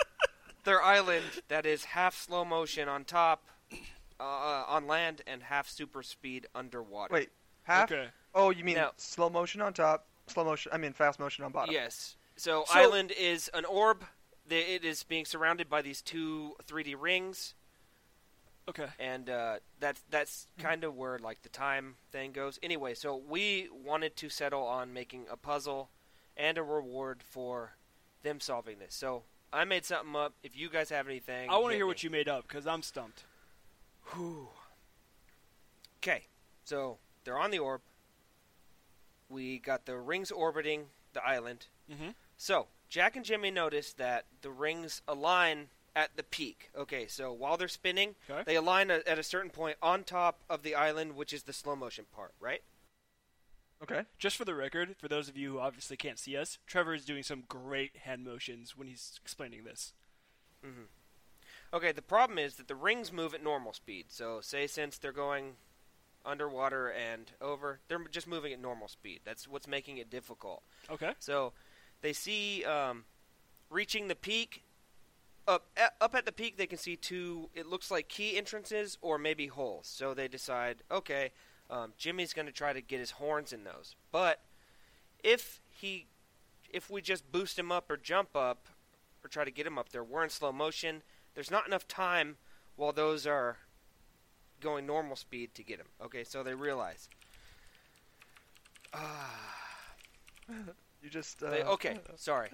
[0.65, 3.47] their island that is half slow motion on top
[4.23, 7.13] uh, on land and half super speed underwater.
[7.15, 7.31] Wait,
[7.65, 7.91] half?
[7.91, 8.09] Okay.
[8.35, 10.73] Oh, you mean Now- slow motion on top, slow motion?
[10.73, 11.75] I mean fast motion on bottom.
[11.75, 12.17] Yes.
[12.37, 14.05] So, So- island is an orb.
[14.47, 17.55] The- It is being surrounded by these two 3D rings.
[18.69, 18.87] Okay.
[19.01, 22.61] and uh, that's that's kind of where like the time thing goes.
[22.63, 25.91] Anyway, so we wanted to settle on making a puzzle
[26.37, 27.73] and a reward for
[28.23, 28.95] them solving this.
[28.95, 30.35] So I made something up.
[30.45, 31.89] If you guys have anything, I want to hear me.
[31.89, 33.25] what you made up because I'm stumped.
[35.99, 36.25] Okay,
[36.65, 37.81] so they're on the orb.
[39.29, 41.67] We got the rings orbiting the island.
[41.91, 42.11] Mm-hmm.
[42.37, 46.71] So Jack and Jimmy notice that the rings align at the peak.
[46.77, 48.43] Okay, so while they're spinning, Okay.
[48.45, 51.53] they align a- at a certain point on top of the island, which is the
[51.53, 52.63] slow motion part, right?
[53.83, 54.03] Okay.
[54.19, 57.05] Just for the record, for those of you who obviously can't see us, Trevor is
[57.05, 59.93] doing some great hand motions when he's explaining this.
[61.75, 64.07] Okay, the problem is that the rings move at normal speed.
[64.09, 65.55] So, say since they're going
[66.25, 69.21] underwater and over, they're just moving at normal speed.
[69.25, 70.63] That's what's making it difficult.
[70.91, 71.13] Okay.
[71.19, 71.53] So,
[72.03, 73.05] they see um,
[73.71, 74.63] reaching the peak.
[75.49, 77.51] Up a- up at the peak, they can see two.
[77.53, 79.89] It looks like key entrances or maybe holes.
[79.89, 81.31] So they decide, okay,
[81.69, 83.97] um, Jimmy's going to try to get his horns in those.
[84.13, 84.41] But
[85.25, 86.07] if he,
[86.71, 88.69] if we just boost him up or jump up,
[89.25, 91.03] or try to get him up there, we're in slow motion.
[91.35, 92.37] There's not enough time
[92.77, 93.59] while those are
[94.61, 95.87] going normal speed to get him.
[96.03, 97.09] Okay, so they realize.
[98.95, 99.55] Ah.
[101.03, 101.43] you just.
[101.43, 102.49] Uh, They, okay, sorry.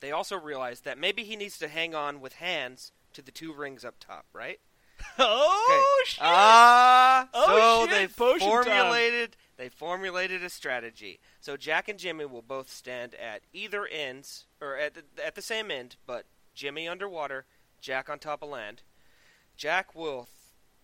[0.00, 3.52] They also realize that maybe he needs to hang on with hands to the two
[3.52, 4.60] rings up top, right?
[5.18, 6.18] Oh shit!
[6.22, 8.64] Ah, Oh, so shit, they potion time.
[8.64, 11.20] formulated they formulated a strategy.
[11.40, 15.42] So Jack and Jimmy will both stand at either ends or at the, at the
[15.42, 17.44] same end, but Jimmy underwater,
[17.80, 18.82] Jack on top of land.
[19.56, 20.28] Jack will th-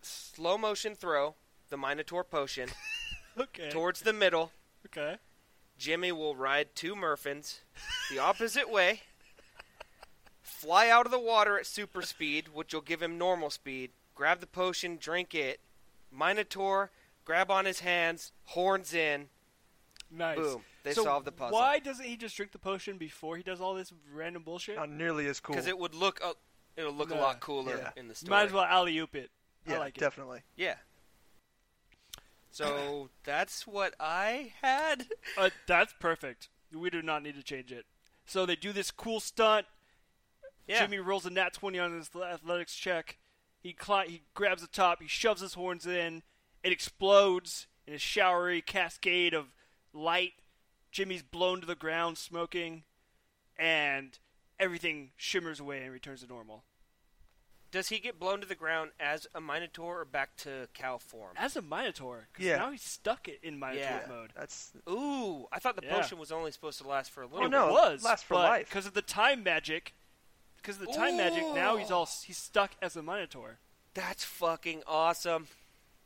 [0.03, 1.35] slow motion throw
[1.71, 2.69] the Minotaur potion
[3.39, 3.71] okay.
[3.71, 4.53] towards the middle.
[4.87, 5.17] okay.
[5.79, 7.61] Jimmy will ride two Murphins
[8.11, 9.03] the opposite way,
[10.41, 14.41] fly out of the water at super speed, which will give him normal speed, grab
[14.41, 15.61] the potion, drink it,
[16.11, 16.91] Minotaur,
[17.27, 19.29] grab on his hands, horns in,
[20.11, 20.39] Nice.
[20.39, 20.63] boom.
[20.83, 21.59] They so solve the puzzle.
[21.59, 24.77] Why doesn't he just drink the potion before he does all this random bullshit?
[24.77, 25.55] Not nearly as cool.
[25.57, 26.33] Because it would look a,
[26.77, 27.17] it'll look Nah.
[27.17, 27.91] a lot cooler Yeah.
[27.97, 28.31] in the story.
[28.31, 29.31] Might as well alley oop it.
[29.67, 30.01] yeah, I like it.
[30.01, 30.43] definitely.
[30.57, 30.77] Yeah.
[32.51, 35.07] So that's what I had.
[35.37, 36.49] Uh, that's perfect.
[36.73, 37.85] We do not need to change it.
[38.25, 39.67] So they do this cool stunt.
[40.67, 40.81] Yeah.
[40.81, 43.19] Jimmy rolls a nat 20 on his athletics check.
[43.61, 46.23] He cli- he grabs the top, he shoves his horns in,
[46.63, 49.53] it explodes in a showery cascade of
[49.93, 50.33] light.
[50.93, 52.85] Jimmy's blown to the ground smoking,
[53.59, 54.19] and
[54.59, 56.65] everything shimmers away and returns to normal.
[57.73, 61.33] Does he get blown to the ground as a Minotaur or back to cow form?
[61.37, 62.57] As a Minotaur, because Yeah.
[62.59, 64.07] now he's stuck it in Minotaur Yeah.
[64.09, 64.33] mode.
[64.37, 65.97] That's Ooh, I thought the Yeah.
[66.01, 67.69] potion was only supposed to last for a little Oh, no.
[67.69, 68.69] it was lasts for but life.
[68.69, 69.95] because of the time magic.
[70.59, 73.59] Because of the time magic, now he's all he's stuck as a Minotaur.
[73.95, 75.49] That's fucking awesome.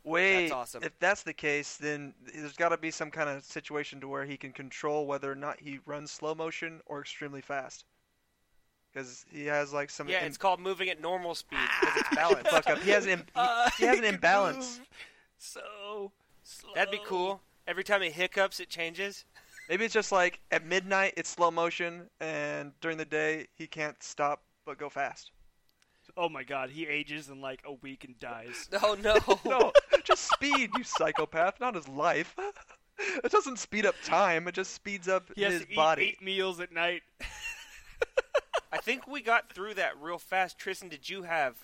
[0.03, 0.51] wait.
[0.51, 0.83] awesome.
[0.83, 4.25] If that's the case, then there's got to be some kind of situation to where
[4.25, 7.85] he can control whether or not he runs slow motion or extremely fast.
[8.93, 10.09] Because he has like some.
[10.09, 12.49] Yeah, im- it's called moving at normal speed because it's balanced.
[12.49, 12.79] fuck up.
[12.79, 13.11] He has an.
[13.11, 14.81] Im- he, uh, he has an imbalance.
[15.37, 16.11] So
[16.43, 16.71] slow.
[16.75, 17.41] That'd be cool.
[17.67, 19.25] Every time he hiccups, it changes.
[19.69, 24.01] Maybe it's just like at midnight it's slow motion, and during the day he can't
[24.03, 25.31] stop but go fast.
[26.17, 28.67] Oh my god, he ages in like a week and dies.
[28.83, 29.17] Oh no.
[29.45, 29.71] No,
[30.03, 32.35] just speed, you psychopath, not his life.
[33.23, 36.03] It doesn't speed up time; it just speeds up He has his to eat body.
[36.09, 37.03] eight meals at night.
[38.71, 40.57] I think we got through that real fast.
[40.57, 41.57] Tristan, did you have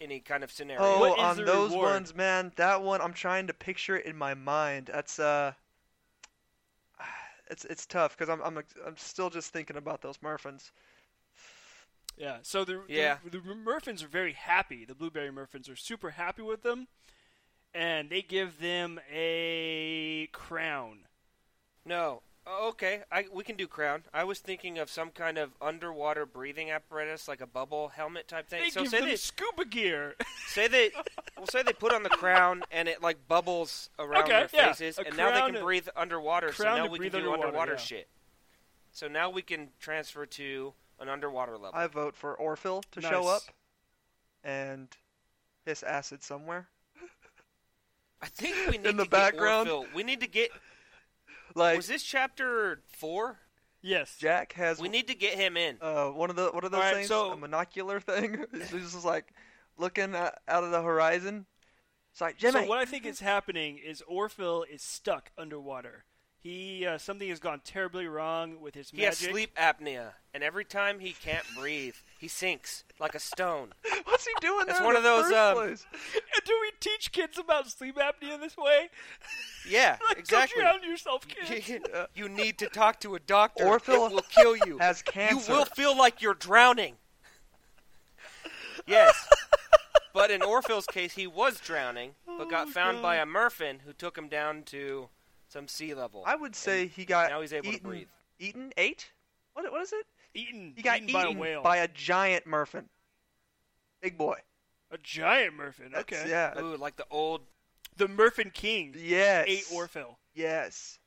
[0.00, 0.90] any kind of scenario?
[0.92, 1.78] Oh, What is on the those reward?
[1.78, 4.86] ones, man, that one I'm trying to picture it in my mind.
[4.92, 5.52] That's uh,
[7.50, 10.72] it's it's tough because I'm I'm I'm still just thinking about those Murphins.
[12.16, 12.38] Yeah.
[12.42, 13.18] So the Yeah.
[13.24, 14.84] the, the Murphins are very happy.
[14.84, 16.88] The blueberry Murphins are super happy with them,
[17.74, 21.08] and they give them a crown.
[21.84, 22.22] No.
[22.52, 24.02] Oh, okay, I, we can do crown.
[24.12, 28.48] I was thinking of some kind of underwater breathing apparatus, like a bubble helmet type
[28.48, 28.62] thing.
[28.64, 30.16] They so give say them they scuba gear.
[30.48, 30.90] say they
[31.36, 34.72] well say they put on the crown and it like bubbles around Okay, their yeah.
[34.72, 36.52] faces, A and now they can breathe underwater.
[36.52, 37.78] So now we can do underwater, underwater yeah.
[37.78, 38.08] shit.
[38.90, 41.72] So now we can transfer to an underwater level.
[41.74, 43.42] I vote for Orphil to show up
[44.42, 44.88] and
[45.64, 46.68] hiss acid somewhere.
[48.20, 49.66] I think we need In the to background.
[49.66, 49.94] Get Orville.
[49.94, 50.50] We need to get.
[51.54, 53.38] Like was this chapter four?
[53.82, 54.16] yes.
[54.18, 55.78] Jack has We need to get him in.
[55.80, 57.08] uh one of the what are those Alright, things?
[57.08, 58.44] so- A monocular thing.
[58.52, 59.32] He's just like
[59.78, 61.46] looking at, out of the horizon.
[62.12, 62.60] It's like Jimmy.
[62.62, 66.04] So what I think is happening is Orphil is stuck underwater,
[66.42, 70.64] He uh, something has gone terribly wrong with his He has sleep apnea, and every
[70.64, 73.74] time he can't breathe, he sinks like a stone.
[74.04, 76.00] What's he doing It's one in of those, first um.
[76.46, 78.88] Do we teach kids about sleep apnea this way?
[79.68, 80.62] Yeah, like, exactly.
[80.62, 81.70] Don't drown yourself, kids.
[82.14, 83.66] you need to talk to a doctor.
[83.66, 84.78] Orville it will kill you.
[84.78, 85.52] has cancer.
[85.52, 86.94] You will feel like you're drowning.
[88.86, 89.28] Yes.
[90.14, 93.92] but in Orphil's case, he was drowning, but got Oh, found by a merfin who
[93.92, 95.10] took him down to
[95.50, 96.22] some sea level.
[96.26, 98.08] I would say he got now he's able to eaten, breathe.
[98.38, 99.10] Eaten ate?
[99.52, 100.06] What what is it?
[100.32, 101.62] Eaten, He got eaten by a whale.
[101.62, 102.84] by a giant merfin.
[104.00, 104.38] Big boy.
[104.92, 105.90] a giant merfin.
[105.92, 106.28] That's- Okay.
[106.28, 106.58] Yeah.
[106.60, 107.42] Ooh, like the old.
[107.96, 109.44] The merfin king Yes.
[109.48, 110.16] ate Orphel.
[110.34, 110.98] Yes.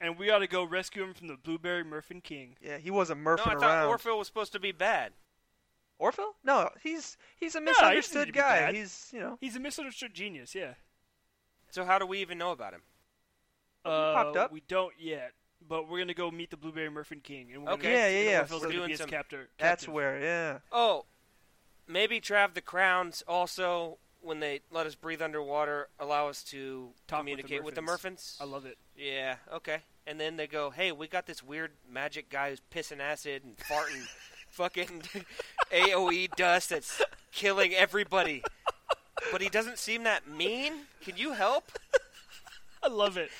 [0.00, 2.56] And we ought to go rescue him from the blueberry merfin king.
[2.60, 3.88] Yeah, he wasn't No, murphing I thought around.
[3.88, 5.12] Orphel was supposed to be bad.
[6.00, 6.34] Orphel?
[6.44, 8.58] No, he's he's a No, he doesn't need misunderstood to be guy.
[8.58, 8.74] bad.
[8.74, 10.74] He's you know He's a misunderstood genius, yeah.
[11.70, 12.82] So how do we even know about him?
[13.84, 14.52] Uh, popped up?
[14.52, 15.32] We don't yet,
[15.68, 17.82] but we're gonna go meet the Blueberry Merfin King, and we're Okay.
[17.82, 18.40] gonna Yeah, yeah, yeah.
[18.42, 19.48] Orphel's So gonna doing be his some- captor.
[19.58, 20.58] that's where yeah.
[20.70, 21.06] Oh,
[21.86, 27.24] maybe Trav the Crowns also, when they let us breathe underwater, allow us to Talk
[27.24, 28.36] with the communicate with the Merfins.
[28.36, 28.40] Merfins.
[28.40, 28.78] I love it.
[28.96, 29.82] Yeah, okay.
[30.06, 33.56] And then they go, hey, we got this weird magic guy who's pissing acid and
[33.56, 34.06] farting
[34.48, 35.02] fucking
[35.72, 37.00] AoE dust that's
[37.32, 38.42] killing everybody.
[39.30, 40.86] But he doesn't seem that mean.
[41.02, 41.70] Can you help?
[42.82, 43.30] I love it.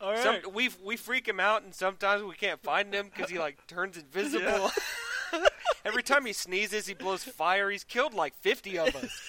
[0.00, 0.18] All right.
[0.22, 3.66] Some, we we freak him out, and sometimes we can't find him because he like
[3.66, 4.70] turns invisible.
[5.84, 7.70] Every time he sneezes, he blows fire.
[7.70, 9.20] He's killed like fifty of us.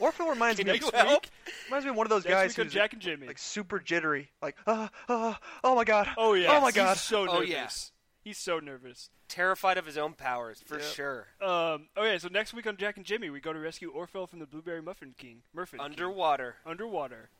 [0.00, 1.08] Orphel reminds Can me Next help?
[1.08, 1.30] week,
[1.68, 3.26] reminds me of one of those next guys who's Jack and Jimmy.
[3.26, 6.52] like super jittery, like ah ah oh my god, oh yeah.
[6.56, 6.94] oh my god.
[6.96, 7.38] He's so nervous.
[7.38, 7.68] Oh, yeah.
[8.24, 9.08] He's so nervous.
[9.28, 10.84] Terrified of his own powers, for Yep.
[10.92, 11.26] sure.
[11.40, 11.88] Um.
[11.96, 14.46] Okay, so next week on Jack and Jimmy, we go to rescue Orphel from the
[14.46, 15.42] Blueberry Muffin King.
[15.54, 15.80] King.
[15.80, 17.30] Underwater, Underwater.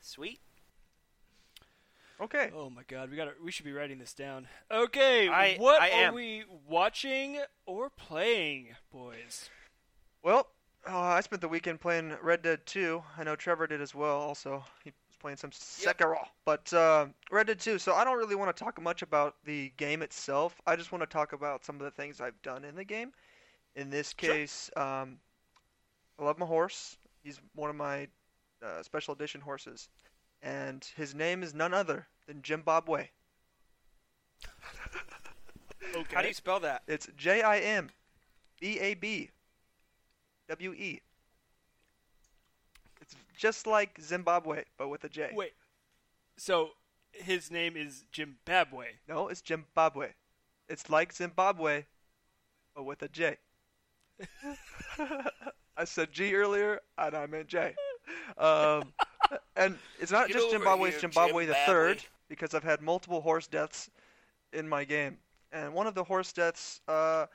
[0.00, 0.40] sweet.
[2.20, 3.28] Okay, Oh my God, we got.
[3.44, 4.48] We should be writing this down.
[4.70, 6.14] Okay, I- what I are am.
[6.14, 9.50] we watching or playing, boys?
[10.22, 10.48] well,
[10.88, 13.02] uh, I spent the weekend playing Red Dead 2.
[13.18, 14.18] I know Trevor did as well.
[14.18, 15.50] Also, he was playing some
[15.82, 15.98] Yep.
[15.98, 17.78] Sekiro, but uh, Red Dead 2.
[17.78, 20.56] So I don't really want to talk much about the game itself.
[20.66, 23.12] I just want to talk about some of the things I've done in the game.
[23.74, 24.32] In this Sure.
[24.32, 25.18] case, um,
[26.18, 26.96] I love my horse.
[27.22, 28.08] He's one of my
[28.64, 29.90] uh, special edition horses,
[30.42, 33.08] and his name is none other than Jimbabwe.
[35.94, 36.14] Okay.
[36.14, 36.82] How do you spell that?
[36.86, 37.90] It's J I M
[38.60, 39.30] B A B
[40.48, 41.00] W E.
[43.00, 45.30] It's just like Zimbabwe, but with a J.
[45.32, 45.52] Wait.
[46.36, 46.70] So
[47.12, 48.86] his name is Zimbabwe.
[49.08, 50.10] No, it's Jimbabwe.
[50.68, 51.84] It's like Zimbabwe,
[52.74, 53.36] but with a J.
[55.76, 57.74] I said G earlier, and I meant J.
[58.38, 58.92] Um,
[59.56, 63.46] and it's not Get just Jimbabwe, it's Jimbabwe the third, because I've had multiple horse
[63.46, 63.90] deaths
[64.52, 65.18] in my game.
[65.52, 67.26] And one of the horse deaths, uh,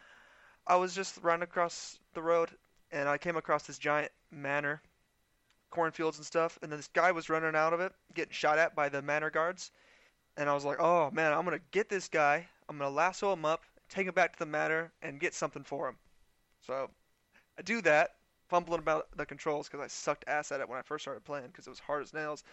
[0.67, 2.49] I was just running across the road,
[2.91, 4.81] and I came across this giant manor,
[5.69, 8.75] cornfields and stuff, and then this guy was running out of it, getting shot at
[8.75, 9.71] by the manor guards.
[10.37, 12.47] And I was like, oh man, I'm gonna get this guy.
[12.69, 15.89] I'm gonna lasso him up, take him back to the manor, and get something for
[15.89, 15.95] him.
[16.65, 16.89] So
[17.57, 18.15] I do that,
[18.51, 21.47] fumbling about the controls because I sucked ass at it when I first started playing
[21.47, 22.43] because it was hard as nails.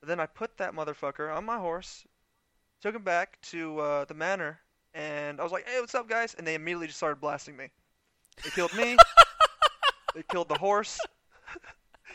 [0.00, 2.04] But then I put that motherfucker on my horse,
[2.80, 4.58] took him back to uh, the manor,
[4.94, 6.34] and I was like, hey, what's up, guys?
[6.36, 7.68] And they immediately just started blasting me.
[8.42, 8.96] They killed me.
[10.14, 10.98] they killed the horse.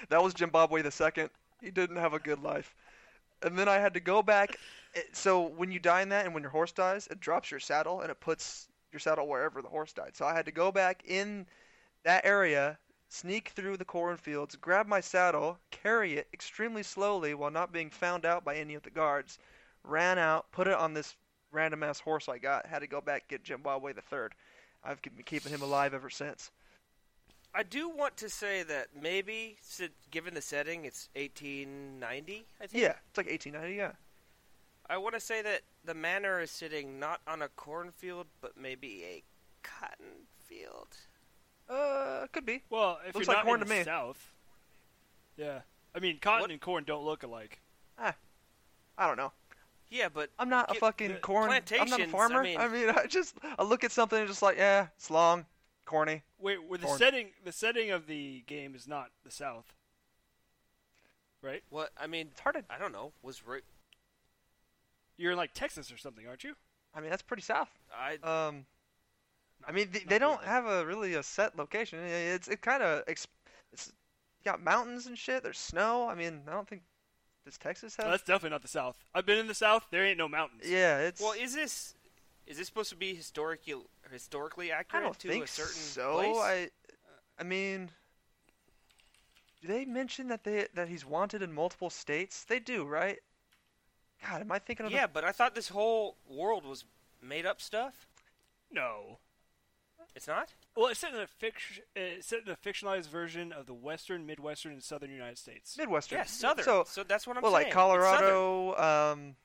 [0.09, 1.29] that was Jimbabwe the second.
[1.61, 2.73] He didn't have a good life.
[3.43, 4.57] And then I had to go back.
[5.13, 8.01] So when you die in that, and when your horse dies, it drops your saddle
[8.01, 10.15] and it puts your saddle wherever the horse died.
[10.15, 11.45] So I had to go back in
[12.03, 17.71] that area, sneak through the cornfields, grab my saddle, carry it extremely slowly while not
[17.71, 19.39] being found out by any of the guards,
[19.83, 21.15] ran out, put it on this
[21.51, 24.33] random ass horse I got, had to go back get Jimbabwe the third.
[24.83, 26.51] I've been keeping him alive ever since.
[27.55, 29.57] I do want to say that maybe,
[30.11, 32.45] given the setting, it's 1890.
[32.61, 32.83] I think.
[32.83, 33.75] Yeah, it's like 1890.
[33.75, 33.91] Yeah.
[34.89, 39.03] I want to say that the manor is sitting not on a cornfield, but maybe
[39.03, 39.23] a
[39.63, 40.95] cotton field.
[41.69, 42.63] Uh, could be.
[42.69, 43.83] Well, if Looks you're like not corn in to the me.
[43.83, 44.33] south.
[45.35, 45.61] Yeah.
[45.95, 47.59] I mean, cotton What- and corn don't look alike.
[47.97, 48.15] Ah,
[48.97, 49.31] I don't know.
[49.89, 51.43] Yeah, but I'm not a Get- fucking the corn.
[51.45, 52.43] I'm not a plantations, I farmer.
[52.43, 55.45] mean- I mean, I just I look at something and just like, yeah, it's long,
[55.85, 56.23] corny.
[56.39, 56.99] Wait, with the Corn.
[56.99, 59.73] setting, the setting of the game is not the south,
[61.41, 61.63] right?
[61.69, 62.63] what I mean, It's hard to.
[62.69, 63.13] I don't know.
[63.21, 63.61] Was Ri-
[65.17, 66.55] You're in like Texas or something, aren't you?
[66.93, 67.69] I mean, that's pretty south.
[67.95, 68.65] I Um,
[69.67, 71.99] I mean, they, they don't have a really a set location.
[71.99, 73.27] It's it kind of it's
[74.45, 75.43] got mountains and shit.
[75.43, 76.07] There's snow.
[76.07, 76.83] I mean, I don't think
[77.45, 78.09] Does Texas have?
[78.09, 78.95] that's definitely not the South.
[79.13, 79.85] I've been in the South.
[79.91, 80.63] There ain't no mountains.
[80.65, 81.21] yeah, it's.
[81.21, 81.93] Well, is this
[82.45, 86.13] is this supposed to be historically historically I accurate don't to think a certain so.
[86.13, 86.37] place?
[86.37, 86.69] I,
[87.39, 87.89] I mean,
[89.61, 92.45] do they mention that they that he's wanted in multiple states?
[92.45, 93.19] They do, right?
[94.25, 94.91] God, am I thinking of?
[94.91, 96.85] the- yeah, but I thought this whole world was
[97.21, 98.07] made up stuff.
[98.71, 99.19] No.
[100.15, 100.53] It's not.
[100.75, 101.83] Well, it's set in a fiction.
[101.95, 105.77] It's set in a fictionalized version of the Western, Midwestern, and Southern United States.
[105.77, 106.19] Midwestern.
[106.19, 106.65] Yeah, southern.
[106.65, 107.51] So, So, that's what I'm saying.
[107.53, 107.65] well, saying.
[107.67, 108.75] like Colorado.
[108.75, 109.35] Um,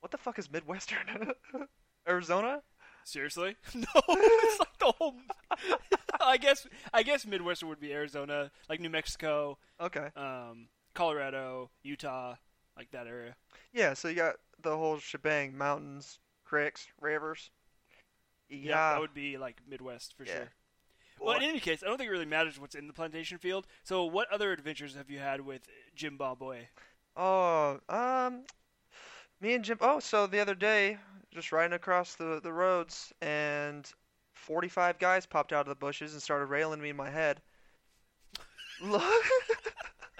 [0.00, 1.32] what the fuck is Midwestern?
[2.08, 2.62] Arizona.
[3.04, 3.56] Seriously?
[3.74, 5.14] No, it's like the whole.
[6.20, 10.08] I guess I guess Midwestern would be Arizona, like New Mexico, Okay.
[10.16, 12.36] um, Colorado, Utah,
[12.76, 13.34] like that area.
[13.72, 17.50] Yeah, so you got the whole shebang: mountains, creeks, rivers.
[18.48, 20.32] Yeah, that would be like Midwest for Yeah.
[20.32, 20.50] sure.
[21.18, 23.66] Well, in any case, I don't think it really matters what's in the plantation field.
[23.82, 26.68] So, what other adventures have you had with Jim Boy?
[27.16, 28.44] Oh, um,
[29.40, 29.78] me and Jim.
[29.80, 30.98] Oh, so the other day,
[31.30, 33.90] just riding across the the roads, and
[34.34, 37.42] 45 guys popped out of the bushes and started railing me in my head.
[38.80, 39.24] Look,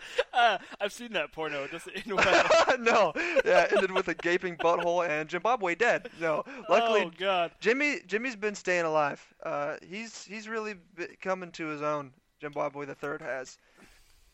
[0.35, 1.63] Uh, I've seen that porno.
[1.63, 2.77] It doesn't end well.
[2.81, 3.13] no,
[3.45, 6.09] yeah, ended with a gaping butthole and Jimbabwe dead.
[6.21, 7.53] No, luckily oh God.
[7.61, 9.25] Jimmy Jimmy's been staying alive.
[9.45, 10.75] Uh, he's he's really
[11.21, 12.13] coming to his own.
[12.43, 13.59] Jimbabwe the third has.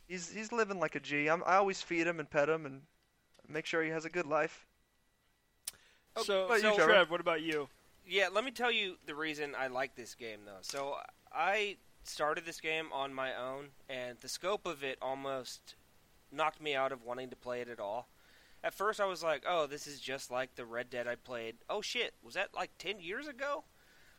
[0.09, 1.29] He's he's living like a G.
[1.29, 2.81] I'm, I always feed him and pet him and
[3.47, 4.66] make sure he has a good life.
[6.16, 6.93] Oh, so, but you, Trevor?
[6.93, 7.68] Trev, what about you?
[8.07, 10.59] Yeah, let me tell you the reason I like this game though.
[10.62, 10.97] So
[11.33, 15.74] I started this game on my own, and the scope of it almost
[16.32, 18.09] knocked me out of wanting to play it at all.
[18.62, 21.57] At first, I was like, "Oh, this is just like the Red Dead I played."
[21.68, 23.64] Oh shit, was that like ten years ago?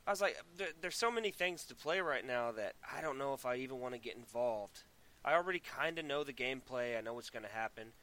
[0.06, 3.18] I was like, there, "There's so many things to play right now that I don't
[3.18, 4.84] know if I even want to get involved."
[5.24, 6.98] I already kind of know the gameplay.
[6.98, 7.94] I know what's going to happen.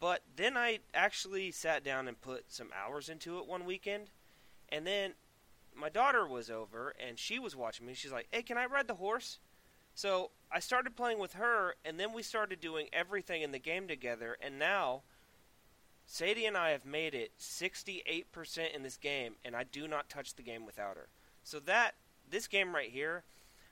[0.00, 4.10] But then I actually sat down and put some hours into it one weekend,
[4.70, 5.14] and then
[5.74, 7.94] my daughter was over and she was watching me.
[7.94, 9.38] She's like, "Hey, can I ride the horse?"
[9.94, 13.86] So I started playing with her, and then we started doing everything in the game
[13.86, 14.36] together.
[14.40, 15.02] And now,
[16.06, 20.34] Sadie and I have made it 68% in this game, and I do not touch
[20.34, 21.08] the game without her.
[21.44, 21.94] So that
[22.28, 23.22] this game right here,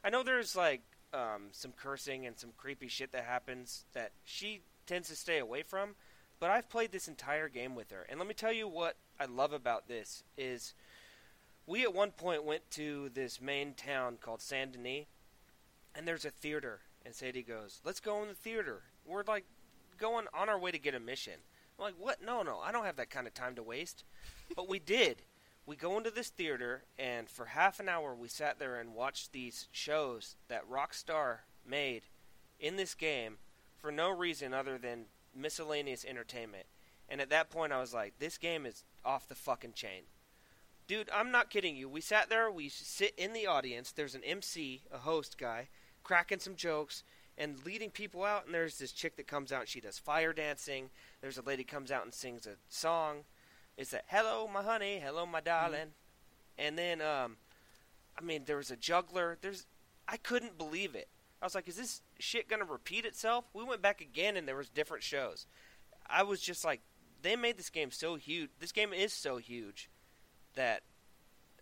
[0.05, 0.82] I know there's like
[1.12, 5.62] um, some cursing and some creepy shit that happens that she tends to stay away
[5.62, 5.96] from.
[6.38, 9.26] But I've played this entire game with her, and let me tell you what I
[9.26, 10.74] love about this is
[11.67, 15.07] we at one point went to this main town called Saint Denis,
[15.95, 16.81] and there's a theater.
[17.05, 19.45] And Sadie goes, "Let's go in the theater." We're like
[19.99, 21.41] going on our way to get a mission.
[21.79, 22.23] I'm like, "What?
[22.23, 24.05] No, no, I don't have that kind of time to waste."
[24.55, 25.23] but we did.
[25.65, 29.33] We go into this theater, and for half an hour, we sat there and watched
[29.33, 32.03] these shows that Rockstar made
[32.59, 33.39] in this game
[33.79, 36.67] for no reason other than miscellaneous entertainment.
[37.09, 40.07] And at that point, I was like, "This game is off the fucking chain."
[40.89, 41.89] Dude, I'm not kidding you.
[41.89, 43.93] We sat there, we sit in the audience.
[43.93, 45.68] There's an MC, a host guy,
[46.03, 47.05] cracking some jokes
[47.39, 48.47] and leading people out.
[48.47, 50.91] And there's this chick that comes out and she does fire dancing.
[51.20, 53.24] There's a lady comes out and sings a song.
[53.76, 55.93] It's a "Hello, my honey," "Hello, my darling,"
[56.59, 57.37] and then um,
[58.18, 59.39] I mean, there was a juggler.
[59.41, 59.66] There's,
[60.07, 61.09] I couldn't believe it.
[61.41, 64.57] I was like, "Is this shit gonna repeat itself?" We went back again, and there
[64.57, 65.47] was different shows.
[66.07, 66.83] I was just like,
[67.22, 68.51] they made this game so huge.
[68.59, 69.89] This game is so huge
[70.55, 70.82] that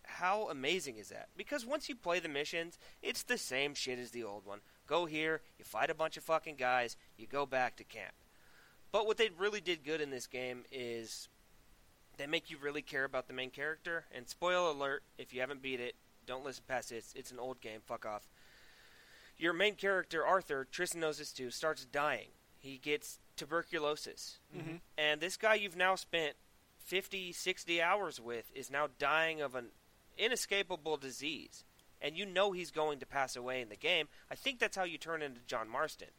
[0.03, 1.29] how amazing is that?
[1.37, 4.59] Because once you play the missions, it's the same shit as the old one.
[4.87, 8.13] Go here, you fight a bunch of fucking guys, you go back to camp.
[8.91, 11.29] But what they really did good in this game is
[12.17, 14.05] they make you really care about the main character.
[14.11, 17.13] And spoiler alert, if you haven't beat it, don't listen past this.
[17.15, 17.79] It's an old game.
[17.85, 18.27] Fuck off.
[19.37, 22.27] Your main character, Arthur, Tristan knows this too, starts dying.
[22.59, 24.37] He gets tuberculosis.
[24.55, 24.75] Mm-hmm.
[24.97, 26.35] And this guy you've now spent
[26.83, 29.67] 50, 60 hours with is now dying of an
[30.17, 31.63] inescapable disease.
[32.01, 34.07] And you know he's going to pass away in the game.
[34.29, 36.09] I think that's how you turn into John Marston.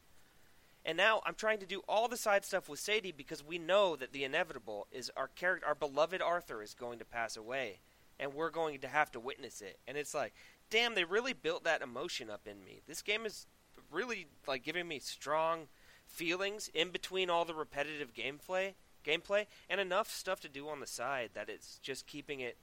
[0.84, 3.94] And now I'm trying to do all the side stuff with Sadie because we know
[3.96, 7.78] that the inevitable is our character, our beloved Arthur, is going to pass away,
[8.18, 9.78] and we're going to have to witness it.
[9.86, 10.34] And it's like,
[10.70, 12.80] damn, they really built that emotion up in me.
[12.88, 13.46] This game is
[13.92, 15.68] really like giving me strong
[16.06, 18.74] feelings in between all the repetitive gameplay,
[19.05, 22.57] gameplay, and enough stuff to do on the side that it's just keeping it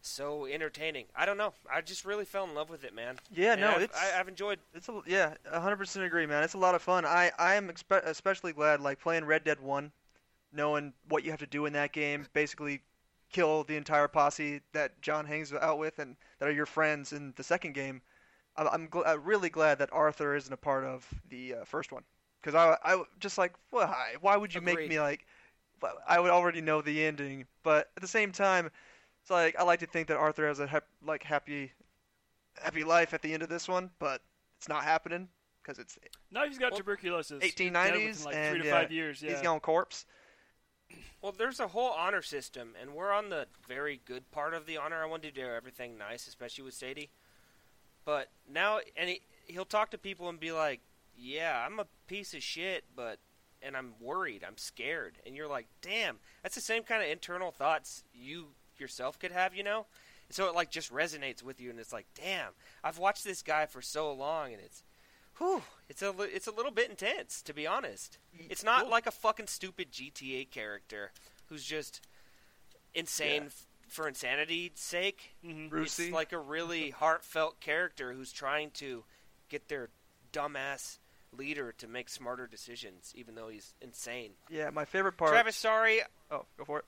[0.00, 1.06] so entertaining.
[1.16, 1.54] I don't know.
[1.72, 3.16] I just really fell in love with it, man.
[3.34, 4.60] Yeah, And no, I've, it's I, I've enjoyed.
[4.74, 6.42] it's a, yeah, 100% agree, man.
[6.44, 7.04] It's a lot of fun.
[7.04, 9.92] I I am expe- especially glad like playing Red Dead 1,
[10.52, 12.82] knowing what you have to do in that game, basically
[13.30, 17.34] kill the entire posse that John hangs out with and that are your friends in
[17.36, 18.00] the second game.
[18.56, 21.92] I'm I'm, gl- I'm really glad that Arthur isn't a part of the uh, first
[21.92, 22.04] one.
[22.40, 25.26] because I I just like why why would you make me like
[26.06, 28.70] I would already know the ending, but at the same time,
[29.22, 31.72] it's like I like to think that Arthur has a hap, like happy
[32.62, 34.22] happy life at the end of this one, but
[34.56, 35.28] it's not happening
[35.62, 35.98] because it's
[36.30, 37.42] Now he's got Well, tuberculosis.
[37.42, 39.22] He's 1890s within, like and three to yeah, five years.
[39.22, 39.30] Yeah.
[39.32, 40.06] he's gone corpse.
[41.20, 44.78] Well, there's a whole honor system, and we're on the very good part of the
[44.78, 45.02] honor.
[45.02, 47.10] I wanted to do everything nice, especially with Sadie.
[48.04, 50.80] But now, and he, he'll talk to people and be like,
[51.14, 53.18] "Yeah, I'm a piece of shit, but."
[53.62, 54.44] And I'm worried.
[54.46, 55.18] I'm scared.
[55.26, 58.46] And you're like, damn, that's the same kind of internal thoughts you
[58.78, 59.86] yourself could have, you know?
[60.28, 62.50] And so it like just resonates with you, and it's like, damn,
[62.84, 64.82] I've watched this guy for so long, and it's,
[65.38, 68.18] whew, it's a it's a little bit intense, to be honest.
[68.48, 68.90] It's not Cool.
[68.90, 71.12] like a fucking stupid GTA character
[71.48, 72.00] who's just
[72.94, 73.46] insane Yeah.
[73.46, 75.34] f- for insanity's sake.
[75.44, 75.72] Mhm.
[75.82, 79.04] It's like a really heartfelt character who's trying to
[79.48, 79.88] get their
[80.32, 80.98] dumbass
[81.36, 84.32] leader to make smarter decisions, even though he's insane.
[84.50, 85.32] Yeah, my favorite part.
[85.32, 86.00] Travis, sorry.
[86.30, 86.84] Oh, go for it.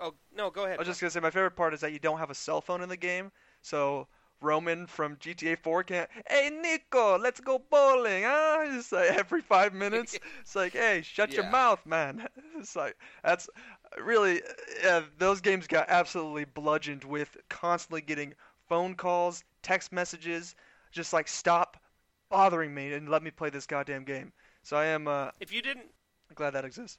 [0.00, 0.76] Oh no, go ahead.
[0.76, 2.60] I was just gonna say my favorite part is that you don't have a cell
[2.60, 4.06] phone in the game, so
[4.40, 6.10] Roman from GTA 4 can't.
[6.28, 8.58] Hey Niko, let's go bowling, huh?
[8.68, 10.18] It's like every five minutes.
[10.40, 12.28] It's like, hey, shut your mouth, man.
[12.58, 13.48] It's like that's
[14.00, 14.42] really,
[14.82, 15.02] yeah.
[15.18, 18.34] Those games got absolutely bludgeoned with constantly getting
[18.68, 20.54] phone calls, text messages,
[20.92, 21.77] just like stop
[22.30, 24.32] bothering me and let me play this goddamn game.
[24.62, 25.86] So I am uh, if you didn't
[26.34, 26.98] glad that exists.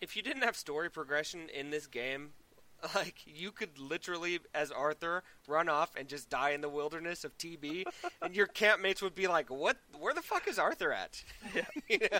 [0.00, 2.30] if you didn't have story progression in this game,
[2.94, 7.36] like you could literally, as Arthur, run off and just die in the wilderness of
[7.38, 7.84] TB,
[8.22, 9.78] and your campmates would be like, "What?
[9.98, 11.22] Where the fuck is Arthur at?"
[11.88, 12.18] Yeah.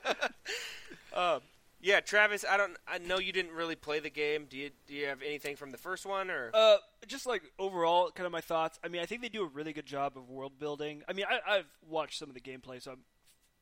[1.14, 1.40] um,
[1.80, 2.44] yeah, Travis.
[2.48, 2.76] I don't.
[2.86, 4.46] I know you didn't really play the game.
[4.48, 4.70] Do you?
[4.86, 6.50] Do you have anything from the first one, or?
[6.52, 6.76] Uh,
[7.06, 8.78] just like overall, kind of my thoughts.
[8.82, 11.02] I mean, I think they do a really good job of world building.
[11.08, 13.04] I mean, I, I've watched some of the gameplay, so I'm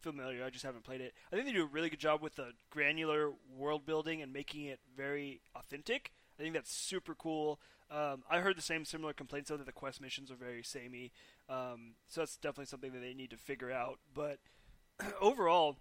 [0.00, 0.44] familiar.
[0.44, 1.14] I just haven't played it.
[1.32, 4.64] I think they do a really good job with the granular world building and making
[4.64, 6.12] it very authentic.
[6.38, 7.60] I think that's super cool.
[7.90, 11.12] Um, I heard the same similar complaints though that the quest missions are very samey.
[11.48, 13.98] Um, so that's definitely something that they need to figure out.
[14.12, 14.38] But
[15.20, 15.76] overall,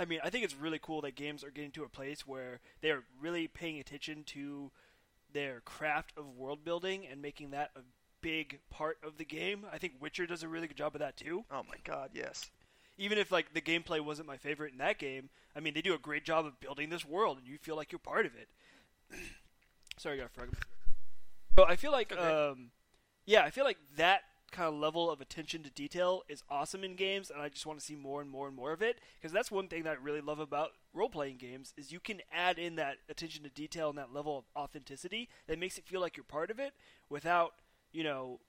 [0.00, 2.60] I mean, I think it's really cool that games are getting to a place where
[2.80, 4.70] they are really paying attention to
[5.30, 7.80] their craft of world building and making that a
[8.22, 9.66] big part of the game.
[9.70, 11.44] I think Witcher does a really good job of that too.
[11.50, 12.50] Oh my god, yes.
[12.96, 15.92] Even if like the gameplay wasn't my favorite in that game, I mean they do
[15.92, 18.48] a great job of building this world and you feel like you're part of it.
[19.98, 20.48] Sorry, I got a frog.
[21.56, 22.22] So I feel like, Okay.
[22.22, 22.70] um,
[23.26, 26.94] yeah, I feel like that kind of level of attention to detail is awesome in
[26.96, 28.98] games, and I just want to see more and more and more of it.
[29.20, 32.58] Because that's one thing that I really love about role-playing games is you can add
[32.58, 36.16] in that attention to detail and that level of authenticity that makes it feel like
[36.16, 36.72] you're part of it
[37.08, 37.54] without,
[37.92, 38.40] you know,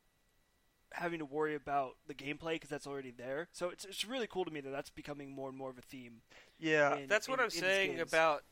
[0.94, 3.48] having to worry about the gameplay because that's already there.
[3.54, 5.82] So it's it's really cool to me that that's becoming more and more of a
[5.82, 6.22] theme.
[6.60, 6.98] Yeah.
[6.98, 8.44] in- That's what in- I'm in saying about.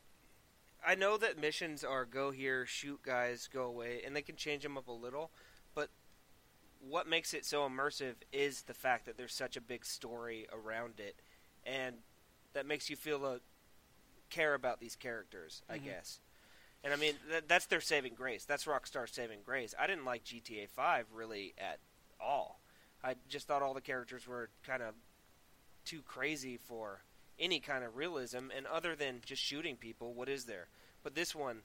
[0.86, 4.62] I know that missions are go here, shoot guys, go away, and they can change
[4.62, 5.30] them up a little.
[6.80, 10.98] What makes it so immersive is the fact that there's such a big story around
[10.98, 11.16] it,
[11.64, 11.96] and
[12.54, 13.40] that makes you feel a
[14.30, 15.62] care about these characters.
[15.68, 15.84] I Mhm.
[15.84, 16.20] guess.
[16.82, 18.44] And I mean that, that's their saving grace.
[18.44, 19.74] That's Rockstar's saving grace.
[19.78, 21.78] I didn't like GTA 5 really at
[22.18, 22.60] all.
[23.02, 24.94] I just thought all the characters were kind of
[25.84, 27.02] too crazy for
[27.38, 30.68] any kind of realism and other than just shooting people what is there
[31.02, 31.62] but this one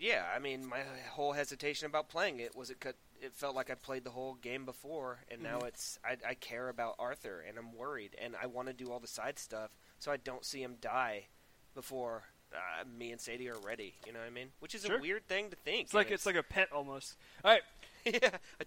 [0.00, 0.80] yeah i mean my
[1.12, 4.34] whole hesitation about playing it was it cut it felt like i played the whole
[4.34, 5.68] game before and now Mhm.
[5.68, 8.98] it's I, I care about arthur and i'm worried and i want to do all
[8.98, 11.26] the side stuff so i don't see him die
[11.74, 12.24] before
[12.54, 14.96] uh, me and sadie are ready you know what i mean which is Sure.
[14.96, 17.16] a weird thing to think It's like and it's like a pet almost.
[17.44, 17.62] All right,
[18.04, 18.64] yeah a,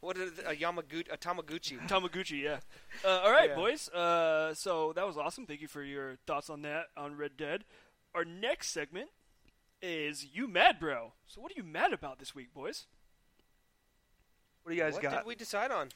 [0.00, 2.60] what is a yamaguchi a tamaguchi Tamaguchi, yeah.
[3.04, 3.54] Uh, all right, Yeah.
[3.54, 3.88] boys.
[3.90, 5.44] Uh, so that was awesome.
[5.46, 7.64] Thank you for your thoughts on that on Red Dead.
[8.14, 9.10] Our next segment
[9.82, 11.12] is you mad, bro.
[11.26, 12.86] So what are you mad about this week, boys?
[14.62, 15.02] What do you guys got?
[15.04, 15.18] what got?
[15.18, 15.88] did we decide on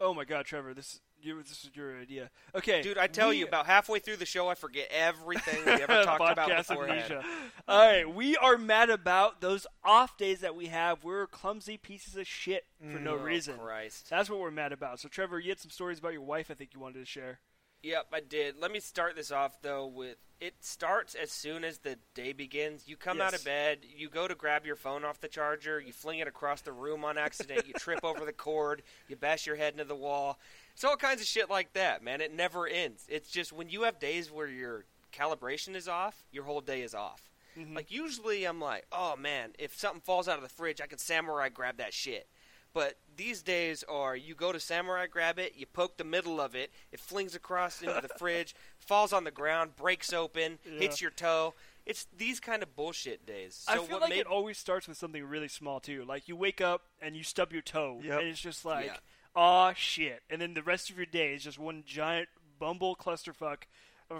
[0.00, 2.30] Oh my God, Trevor, this you, this is your idea.
[2.54, 5.72] Okay, Dude, I tell we- you, about halfway through the show, I forget everything we
[5.82, 7.24] ever talked about Podcast beforehand.
[7.66, 11.02] All right, we are mad about those off days that we have.
[11.02, 13.58] We're clumsy pieces of shit for no mm, Oh, reason.
[13.58, 14.08] Christ.
[14.08, 15.00] That's what we're mad about.
[15.00, 16.52] So, Trevor, you had some stories about your wife.
[16.52, 17.40] I think you wanted to share.
[17.82, 18.56] Yep, I did.
[18.60, 22.88] Let me start this off though with it starts as soon as the day begins.
[22.88, 25.92] You come out of bed, you go to grab your phone off the charger, you
[25.92, 29.56] fling it across the room on accident, you trip over the cord, you bash your
[29.56, 30.38] head into the wall.
[30.74, 32.20] It's all kinds of shit like that, man.
[32.20, 33.04] It never ends.
[33.08, 36.94] It's just when you have days where your calibration is off, your whole day is
[36.94, 37.30] off.
[37.56, 37.74] Mhm.
[37.74, 40.98] Like usually I'm like, "Oh man, if something falls out of the fridge, I can
[40.98, 42.28] samurai grab that shit."
[42.74, 46.54] But these days are you go to Samurai, grab it, you poke the middle of
[46.54, 50.78] it, it flings across into the fridge, falls on the ground, breaks open, Yeah.
[50.80, 51.54] hits your toe.
[51.86, 53.64] It's these kind of bullshit days.
[53.66, 56.04] So I feel what like made it always starts with something really small too.
[56.04, 58.20] Like you wake up and you stub your toe, Yep.
[58.20, 58.96] and it's just like, Yeah.
[59.34, 60.22] aw shit.
[60.28, 63.62] And then the rest of your day is just one giant bumble clusterfuck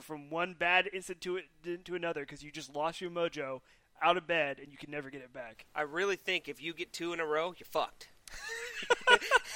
[0.01, 3.61] from one bad incident to it to another because you just lost your mojo
[4.01, 5.67] out of bed and you can never get it back.
[5.75, 8.09] I really think if you get two in a row, you're fucked.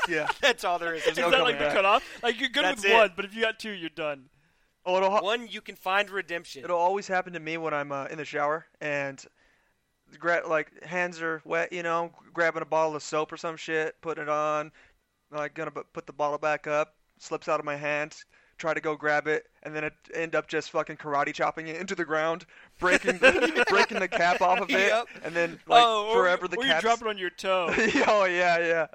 [0.09, 0.27] Yeah.
[0.41, 1.05] That's all there is.
[1.05, 2.05] There's Is no that coming like the cutoff?
[2.23, 2.95] Like you're good That's with it.
[2.95, 4.25] one, but if you got two, you're done.
[4.85, 6.65] Oh, it'll, ha- One you can find redemption.
[6.65, 9.25] it'll always happen to me when I'm uh, in the shower and
[10.19, 13.95] gra- like hands are wet, you know, grabbing a bottle of soap or some shit,
[14.01, 14.73] putting it on,
[15.31, 18.17] like gonna bu- put the bottle back up, slips out of my hand,
[18.63, 21.77] try to go grab it, and then it end up just fucking karate chopping it
[21.77, 22.47] into the ground,
[22.79, 25.07] breaking the breaking the cap off of it, Yep.
[25.25, 26.77] and then like oh, or, forever the or cap.
[26.77, 27.67] you drop it on your toe.
[28.07, 28.87] oh yeah, yeah.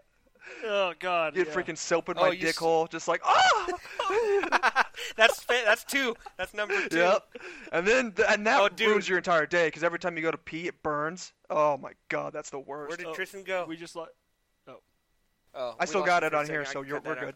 [0.66, 1.36] oh god.
[1.36, 1.54] Get yeah.
[1.54, 4.86] freaking soap in Oh, my you dick s- hole, just like ah.
[5.18, 6.16] that's fa- that's two.
[6.38, 6.98] That's number two.
[6.98, 7.24] Yep.
[7.74, 8.88] And then th- and that Oh, dude.
[8.88, 11.34] ruins your entire day because every time you go to pee, it burns.
[11.50, 12.88] Oh my god, that's the worst.
[12.90, 13.66] Where did Oh, Tristan go?
[13.68, 14.08] We just like
[14.70, 14.80] oh,
[15.56, 17.26] oh I still got it on here, so you're, we're that out.
[17.26, 17.36] good.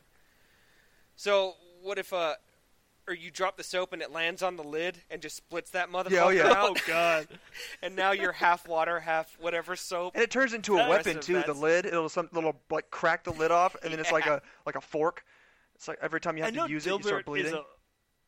[1.18, 2.36] So what if uh,
[3.08, 5.92] or you drop the soap and it lands on the lid and just splits that
[5.92, 6.54] motherfucker Yeah, oh, yeah.
[6.56, 7.28] oh god.
[7.82, 10.14] and now you're half water, half whatever soap.
[10.16, 11.54] And it turns into a weapon impressive, too.
[11.54, 14.42] The lid, it'll some little like crack the lid off, and then it's like a
[14.66, 15.24] like a fork.
[15.76, 17.54] It's like every time you have to use it, you start bleeding.
[17.54, 17.64] a.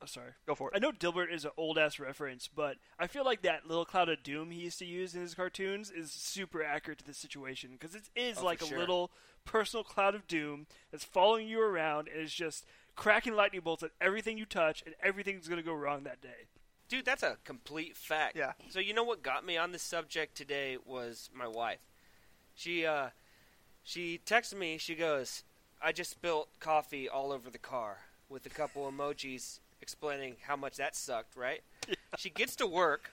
[0.01, 0.32] Oh, sorry.
[0.45, 0.76] Go for it.
[0.76, 4.10] I know Dilbert is an old ass reference, but I feel like that little cloud
[4.10, 7.70] of doom he used to use in his cartoons is super accurate to this situation
[7.80, 8.80] because it is Oh, like a sure.
[8.80, 9.12] little
[9.45, 12.66] personal cloud of doom that's following you around and is just
[12.96, 16.48] cracking lightning bolts at everything you touch, and everything's gonna go wrong that day.
[16.89, 18.36] Dude, that's a complete fact.
[18.36, 18.54] Yeah.
[18.70, 21.80] So you know what got me on this subject today was my wife.
[22.56, 23.10] She uh
[23.84, 25.44] she texted me, she goes,
[25.82, 27.98] I just spilt coffee all over the car
[28.30, 31.62] with a couple emojis explaining how much that sucked, right?
[32.18, 33.12] She gets to work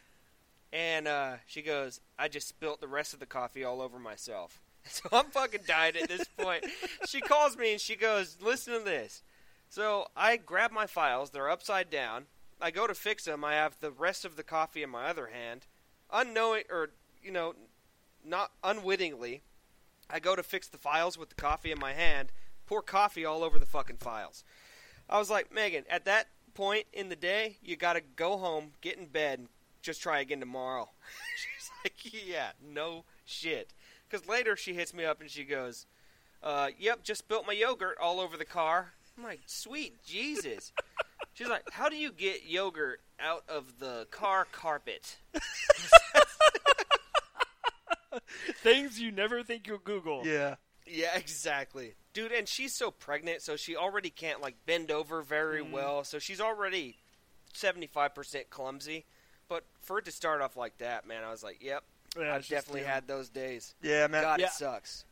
[0.73, 4.61] and uh she goes, I just spilt the rest of the coffee all over myself.
[4.85, 6.65] So I'm fucking dying at this point.
[7.07, 9.23] she calls me and she goes, Listen to this.
[9.71, 12.27] So I grab my files, they're upside down.
[12.61, 13.45] I go to fix them.
[13.45, 15.67] I have the rest of the coffee in my other hand.
[16.13, 16.91] Unknowing, or,
[17.23, 17.55] you know,
[18.25, 19.43] not unwittingly,
[20.11, 22.33] I go to fix the files with the coffee in my hand,
[22.67, 24.43] pour coffee all over the fucking files.
[25.09, 28.99] I was like, Megan, at that point in the day, you gotta go home, get
[28.99, 29.49] in bed, and
[29.83, 30.91] just try again tomorrow.
[31.37, 33.73] She's like, yeah, no shit.
[34.09, 35.87] Because later she hits me up and she goes,
[36.43, 38.95] uh, yep, just spilt my yogurt all over the car.
[39.19, 40.73] I'm like, sweet Jesus.
[41.35, 45.17] She's like, how do you get yogurt out of the car carpet?
[48.63, 50.23] Things you never think you'll Google.
[50.27, 50.57] Yeah.
[50.87, 51.95] Yeah, exactly.
[52.13, 55.71] Dude, and she's so pregnant, so she already can't, like, bend over very Mm.
[55.71, 56.03] well.
[56.05, 56.97] So she's already
[57.55, 59.07] 75% clumsy.
[59.49, 61.85] But for it to start off like that, man, I was like, yep,
[62.19, 63.75] Yeah, I've definitely had those days.
[63.83, 64.23] Yeah, man.
[64.23, 64.47] God, Yeah.
[64.47, 65.05] it sucks.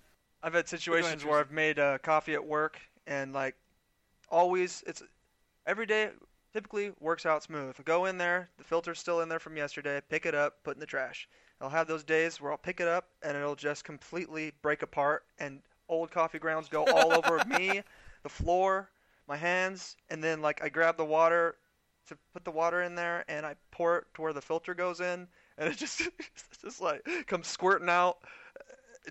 [0.42, 1.30] I've had situations Tristan.
[1.30, 3.54] where I've made uh, coffee at work, and like
[4.30, 5.02] always, it's
[5.66, 6.10] every day.
[6.52, 7.76] Typically works out smooth.
[7.78, 10.00] I go in there, the filter's still in there from yesterday.
[10.08, 11.28] Pick it up, put in the trash.
[11.60, 15.24] I'll have those days where I'll pick it up and it'll just completely break apart,
[15.38, 17.82] and old coffee grounds go all over me,
[18.22, 18.90] the floor,
[19.28, 21.56] my hands, and then like I grab the water
[22.08, 25.00] to put the water in there, and I pour it to where the filter goes
[25.00, 28.18] in, and it just it's just like comes squirting out.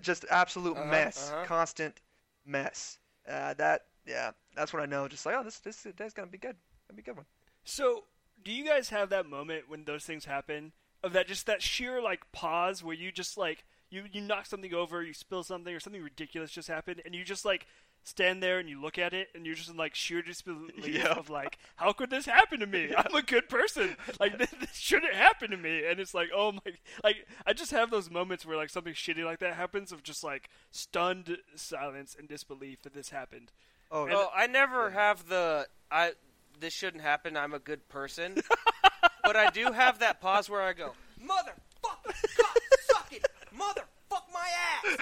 [0.00, 1.46] Just absolute Uh-huh, mess, uh-huh.
[1.46, 2.00] constant
[2.46, 2.98] mess.
[3.28, 5.08] Uh, that yeah, that's when I know.
[5.08, 6.56] Just like oh, this this day's gonna be good.
[6.88, 7.26] Gonna be a good one.
[7.64, 8.04] So,
[8.44, 10.72] do you guys have that moment when those things happen?
[11.02, 14.74] Of that, just that sheer like pause where you just like you you knock something
[14.74, 17.66] over, you spill something, or something ridiculous just happened, and you just like
[18.04, 21.12] stand there and you look at it, and you're just in like sheer disbelief Yeah.
[21.12, 22.92] of like, how could this happen to me?
[22.96, 23.96] I'm a good person.
[24.18, 25.84] Like this, this shouldn't happen to me.
[25.86, 26.72] And it's like, oh my,
[27.04, 30.24] like I just have those moments where like something shitty like that happens of just
[30.24, 33.52] like stunned silence and disbelief that this happened.
[33.90, 36.12] Oh, And- Oh, I never have the I.
[36.60, 37.36] This shouldn't happen.
[37.36, 38.34] I'm a good person,
[39.22, 43.24] but I do have that pause where I go, "Motherfucker, God, suck it,
[43.54, 44.48] motherfuck my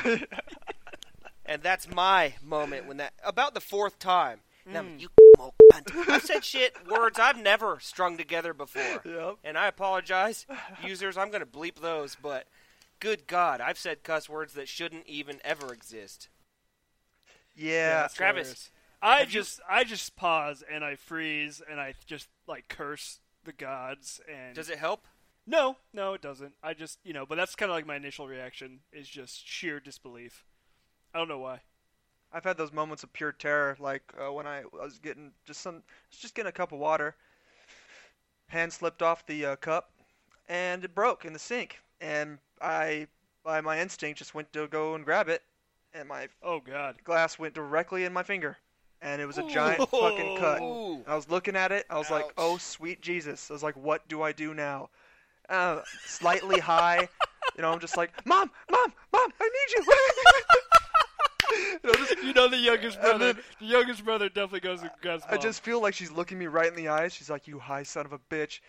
[0.05, 0.20] ass,"
[1.47, 4.41] and that's my moment when that about the fourth time.
[4.66, 5.01] Now, mm.
[5.01, 5.09] you.
[6.09, 9.37] I've said shit words I've never strung together before, Yep.
[9.45, 10.47] and I apologize,
[10.82, 11.16] users.
[11.16, 12.47] I'm gonna bleep those, but
[13.01, 16.28] good God, I've said cuss words that shouldn't even ever exist.
[17.55, 18.01] yeah.
[18.03, 18.70] that's Travis.
[19.07, 23.21] I have you- just I just pause and I freeze and I just like curse
[23.45, 25.07] the gods and Does it help?
[25.47, 26.55] No, no, it doesn't.
[26.63, 29.79] I just you know, but that's kind of like my initial reaction is just sheer
[29.81, 30.45] disbelief.
[31.15, 31.61] I don't know why.
[32.33, 35.85] I've had those moments of pure terror, like uh, when I was getting just some,
[36.11, 37.15] just getting a cup of water.
[38.49, 39.93] Hand slipped off the uh, cup,
[40.49, 41.79] and it broke in the sink.
[42.01, 43.07] And I,
[43.45, 45.43] by my instinct, just went to go and grab it,
[45.95, 46.97] and my Oh God.
[47.05, 48.59] glass went directly in my finger,
[49.03, 50.61] and it was a giant fucking cut.
[50.63, 51.03] Ooh.
[51.07, 51.87] I was looking at it.
[51.91, 54.91] I was like, "Oh, sweet Jesus!" I was like, "What do I do now?"
[55.49, 57.09] Uh, slightly high,
[57.57, 57.73] you know.
[57.73, 59.95] I'm just like, "Mom, mom, mom, I need you."
[61.53, 63.33] You know, just- You know the youngest brother.
[63.35, 65.23] then- the youngest brother definitely goes and grabs.
[65.29, 67.13] I just feel like she's looking me right in the eyes.
[67.15, 68.61] She's like, "You high son of a bitch."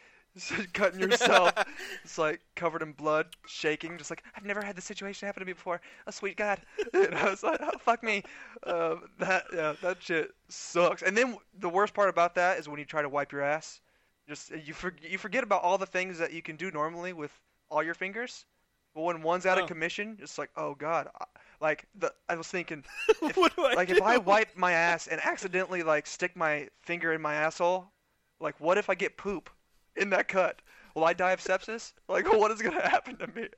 [0.74, 1.52] Cutting yourself.
[2.04, 5.46] it's like covered in blood, shaking, just like I've never had this situation happen to
[5.46, 5.82] me before.
[6.08, 6.60] Oh sweet God!
[6.94, 8.24] And I was like, oh, "Fuck me."
[8.66, 11.02] Um, that yeah, that shit sucks.
[11.02, 13.82] And then the worst part about that is when you try to wipe your ass,
[14.28, 17.32] just you for, you forget about all the things that you can do normally with
[17.70, 18.46] all your fingers.
[18.96, 19.62] But when one's out Oh.
[19.64, 21.08] of commission, it's like, oh God!
[21.20, 21.26] I-
[21.60, 22.84] Like the I was thinking,
[23.24, 23.96] if- what do I like do?
[23.96, 27.88] if I wipe my ass and accidentally like stick my finger in my asshole,
[28.40, 29.50] like what if I get poop
[29.98, 30.62] in that cut?
[30.96, 31.94] Will I die of sepsis?
[32.08, 33.48] Like what is gonna happen to me?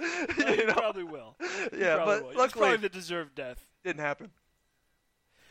[0.00, 0.72] Well, you you know?
[0.74, 1.36] probably will.
[1.40, 2.30] You Yeah, probably but will.
[2.30, 3.66] It's luckily probably the deserved death.
[3.84, 4.30] didn't happen.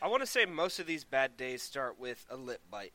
[0.02, 2.92] I want to say most of these bad days start with a lip bite.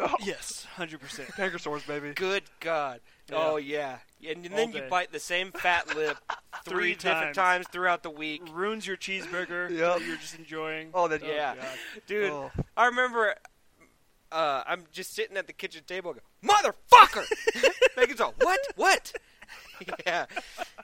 [0.00, 1.28] Oh, Yes, hundred percent.
[1.34, 2.12] canker baby.
[2.14, 3.00] Good God.
[3.28, 3.36] Yeah.
[3.38, 3.98] Oh yeah.
[4.26, 6.16] And, and then All you bite the same fat lip
[6.64, 7.36] three Three different times.
[7.36, 8.42] times throughout the week.
[8.52, 9.98] Ruins your cheeseburger Yep.
[9.98, 10.90] that you're just enjoying.
[10.94, 11.54] Oh, that Yeah.
[11.58, 11.78] Oh, God.
[12.06, 12.50] Dude, Oh.
[12.76, 13.34] I remember
[14.32, 17.24] uh, I'm just sitting at the kitchen table and go, Motherfucker!
[17.96, 18.60] Megan's all, What?
[18.76, 19.12] What?
[20.06, 20.26] yeah.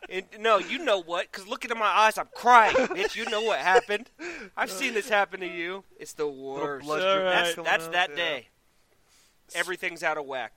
[0.08, 1.30] And, no, you know what?
[1.30, 2.74] Because looking at my eyes, I'm crying.
[2.74, 4.10] Bitch, you know what happened.
[4.56, 5.84] I've seen this happen to you.
[5.98, 6.86] It's the worst.
[6.86, 8.16] blood drip That's, that's that yeah.
[8.16, 8.48] day.
[9.54, 10.52] Everything's out of whack.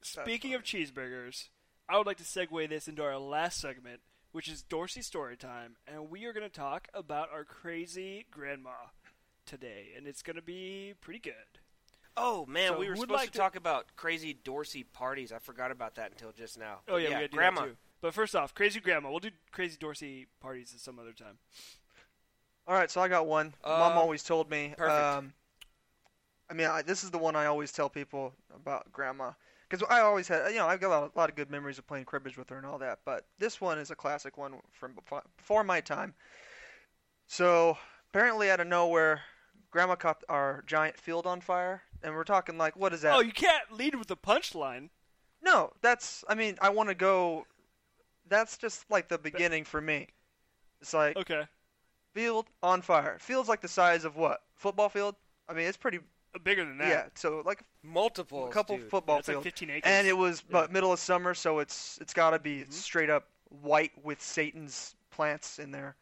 [0.00, 1.48] Speaking of cheeseburgers,
[1.88, 4.00] I would like to segue this into our last segment,
[4.32, 8.70] which is Dorsey story time, and we are going to talk about our crazy grandma
[9.44, 11.58] today, and it's going to be pretty good.
[12.18, 15.32] Oh man, So we were supposed like to, to- talk about crazy Dorsey parties.
[15.32, 16.80] I forgot about that until just now.
[16.88, 17.60] Oh yeah, yeah we gotta do grandma.
[17.62, 17.76] that too.
[18.00, 19.10] But first off, crazy grandma.
[19.10, 21.38] We'll do crazy Dorsey parties at some other time.
[22.66, 23.54] All right, so I got one.
[23.64, 24.74] Mom Uh, always told me.
[24.76, 24.90] perfect.
[25.04, 25.32] Um,
[26.50, 29.32] I mean, I, this is the one I always tell people about grandma
[29.68, 31.78] because I always had, you know, I've got a lot, a lot of good memories
[31.78, 33.00] of playing cribbage with her and all that.
[33.04, 36.14] But this one is a classic one from befo- before my time.
[37.26, 37.76] So
[38.10, 39.22] apparently, out of nowhere,
[39.70, 43.14] grandma caught our giant field on fire, and we're talking like, what is that?
[43.14, 44.88] Oh, you can't lead with a punchline.
[45.42, 46.24] No, that's.
[46.28, 47.46] I mean, I want to go.
[48.28, 50.08] That's just like the beginning for me.
[50.80, 51.42] It's like Okay,
[52.14, 53.16] field on fire.
[53.20, 54.40] Field's like the size of what?
[54.54, 55.14] Football field?
[55.48, 55.98] I mean, it's pretty.
[56.34, 56.88] Uh, bigger than that.
[56.88, 57.06] Yeah.
[57.14, 58.48] So like Multiple.
[58.48, 58.90] a couple dude.
[58.90, 59.82] football That's like 15 acres.
[59.90, 60.52] and it was Yeah.
[60.52, 62.72] but middle of summer, so it's it's got to be Mhm.
[62.72, 63.28] straight up
[63.62, 65.96] white with Satan's plants in there.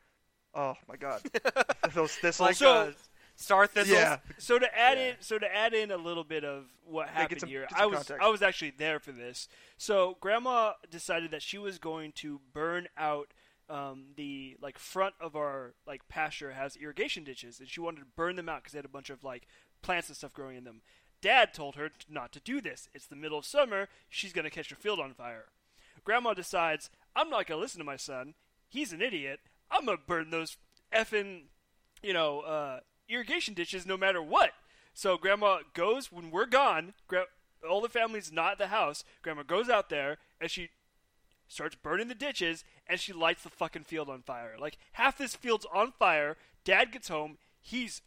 [0.53, 1.21] Oh my God,
[1.95, 2.49] those thistles.
[2.49, 2.93] Like So-
[3.37, 3.97] star thistles.
[3.97, 4.19] yeah.
[4.39, 5.05] So to add Yeah.
[5.11, 7.99] in, so to add in a little bit of what happened some- here, I was
[7.99, 8.23] context.
[8.23, 9.49] I was actually there for this.
[9.77, 13.33] So Grandma decided that she was going to burn out
[13.69, 18.07] um, the like front of our like pasture has irrigation ditches, and she wanted to
[18.17, 19.47] burn them out because they had a bunch of like
[19.83, 20.83] plants and stuff growing in them.
[21.21, 22.89] Dad told her not to do this.
[22.95, 23.89] It's the middle of summer.
[24.09, 25.47] She's gonna catch her field on fire.
[26.05, 28.35] Grandma decides I'm not gonna listen to my son.
[28.69, 29.41] He's an idiot.
[29.69, 30.57] I'm gonna burn those
[30.93, 31.47] effing
[32.03, 34.53] you know, uh, irrigation ditches no matter what.
[34.95, 36.95] So grandma goes when we're gone.
[37.07, 37.27] Gra-
[37.69, 39.05] all the family's not at the house.
[39.23, 40.71] Grandma goes out there and she
[41.49, 44.55] starts burning the ditches and she lights the fucking field on fire.
[44.59, 46.37] Like half this field's on fire.
[46.65, 47.39] Dad gets home.
[47.61, 48.03] He's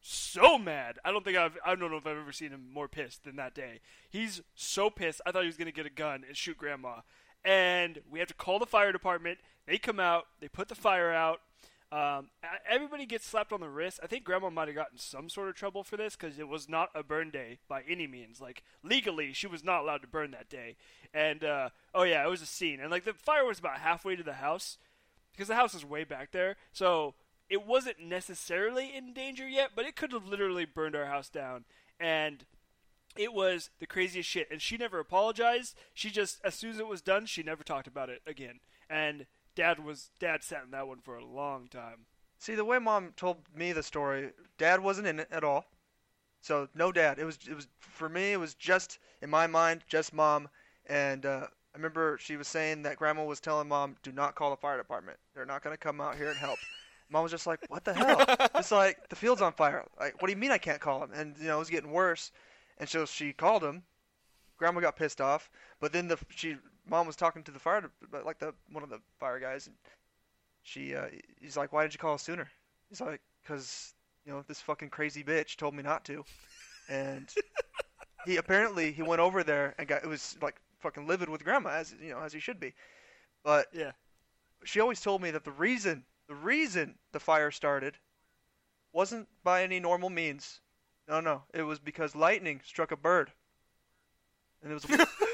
[0.00, 0.98] so mad.
[1.04, 3.36] I don't think I've I don't know if I've ever seen him more pissed than
[3.36, 3.80] that day.
[4.10, 5.20] He's so pissed.
[5.24, 7.00] I thought he was gonna get a gun and shoot grandma.
[7.44, 9.38] And we have to call the fire department.
[9.66, 10.26] They come out.
[10.40, 11.40] They put the fire out.
[11.94, 12.30] Um,
[12.68, 14.00] everybody gets slapped on the wrist.
[14.02, 16.68] I think Grandma might have gotten some sort of trouble for this because it was
[16.68, 18.40] not a burn day by any means.
[18.40, 20.74] Like legally, she was not allowed to burn that day.
[21.12, 22.80] And uh, oh yeah, it was a scene.
[22.80, 24.76] And like the fire was about halfway to the house
[25.30, 26.56] because the house is way back there.
[26.72, 27.14] So
[27.48, 31.64] it wasn't necessarily in danger yet, but it could have literally burned our house down.
[32.00, 32.44] And
[33.16, 34.48] it was the craziest shit.
[34.50, 35.76] And she never apologized.
[35.92, 38.58] She just, as soon as it was done, she never talked about it again.
[38.90, 42.06] And dad was dad sat in that one for a long time.
[42.38, 45.66] See the way mom told me the story, dad wasn't in it at all.
[46.40, 47.18] So no dad.
[47.18, 48.32] It was it was for me.
[48.32, 50.48] It was just in my mind, just mom.
[50.86, 54.50] And uh, I remember she was saying that grandma was telling mom, "Do not call
[54.50, 55.18] the fire department.
[55.34, 56.58] They're not going to come out here and help."
[57.08, 58.24] Mom was just like, "What the hell?"
[58.56, 59.84] it's like the field's on fire.
[59.98, 61.12] Like, what do you mean I can't call him?
[61.14, 62.30] And you know it was getting worse.
[62.78, 63.82] And so she called him.
[64.58, 65.50] Grandma got pissed off,
[65.80, 66.56] but then the she
[66.88, 67.90] mom was talking to the fire,
[68.24, 69.76] like the one of the fire guys, and
[70.62, 71.06] she uh,
[71.40, 72.48] he's like, why didn't you call us sooner?
[72.88, 76.24] He's like, cause you know this fucking crazy bitch told me not to,
[76.88, 77.28] and
[78.26, 81.70] he apparently he went over there and got it was like fucking livid with grandma
[81.70, 82.74] as you know as he should be,
[83.42, 83.92] but Yeah.
[84.64, 87.96] she always told me that the reason the reason the fire started
[88.92, 90.60] wasn't by any normal means.
[91.08, 93.30] No, no, it was because lightning struck a bird,
[94.62, 94.84] and it was.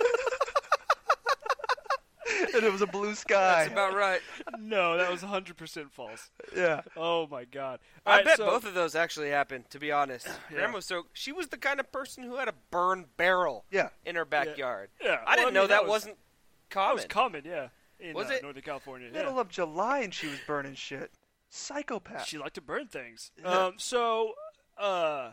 [2.52, 3.64] A and it was a blue sky.
[3.64, 4.20] That's about right.
[4.58, 6.30] no, that was 100% false.
[6.56, 6.82] yeah.
[6.96, 7.80] Oh my god.
[8.06, 9.70] I Alright, bet so- both of those actually happened.
[9.70, 10.56] To be honest, Yeah.
[10.56, 13.88] Grandma was so she was the kind of person who had a burn barrel Yeah.
[14.04, 14.90] in her backyard.
[15.02, 15.20] Yeah.
[15.26, 16.96] I didn't well, know mean, that, was, wasn't That common.
[16.96, 17.68] was common, yeah.
[17.98, 18.42] In Was uh, it?
[18.42, 19.10] Northern California.
[19.12, 19.40] Middle yeah.
[19.40, 21.10] of July and she was burning shit.
[21.50, 22.26] Psychopath.
[22.26, 23.30] She liked to burn things.
[23.42, 23.48] Yeah.
[23.66, 24.32] Um, so,
[24.78, 25.32] uh,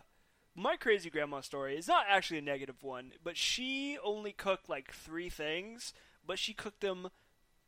[0.55, 4.91] my crazy grandma story is not actually a negative one, but she only cooked like
[4.91, 5.93] three things,
[6.27, 7.07] but she cooked them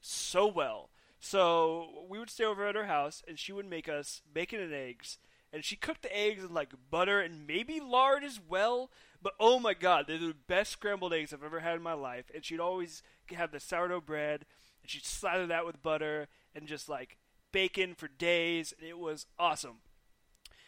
[0.02, 0.90] so well.
[1.20, 4.74] So we would stay over at her house, and she would make us bacon and
[4.74, 5.18] eggs,
[5.52, 8.92] and she cooked the eggs in like butter and maybe lard as well.
[9.22, 12.32] But oh my god, they're the best scrambled eggs I've ever had in my life.
[12.34, 13.02] And she'd always
[13.32, 14.46] have the sourdough bread,
[14.82, 17.18] and she'd slather that with butter and just like
[17.52, 19.78] bacon for days, and it was awesome.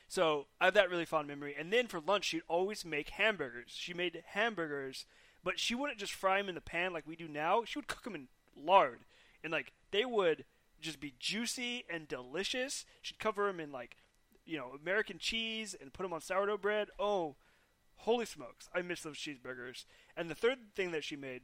[0.08, 1.56] So I have that really fond memory.
[1.58, 3.72] And then for lunch, she'd always make hamburgers.
[3.74, 5.06] She made hamburgers,
[5.44, 7.64] but she wouldn't just fry them in the pan like we do now.
[7.66, 9.00] She would cook them in lard,
[9.44, 10.46] and like they would
[10.80, 12.86] just be juicy and delicious.
[13.02, 13.98] She'd cover them in like
[14.46, 16.90] you know American cheese and put them on sourdough bread.
[17.00, 17.36] Oh,
[17.98, 18.70] holy smokes!
[18.74, 19.86] I miss those cheeseburgers.
[20.16, 21.42] And the third thing that she made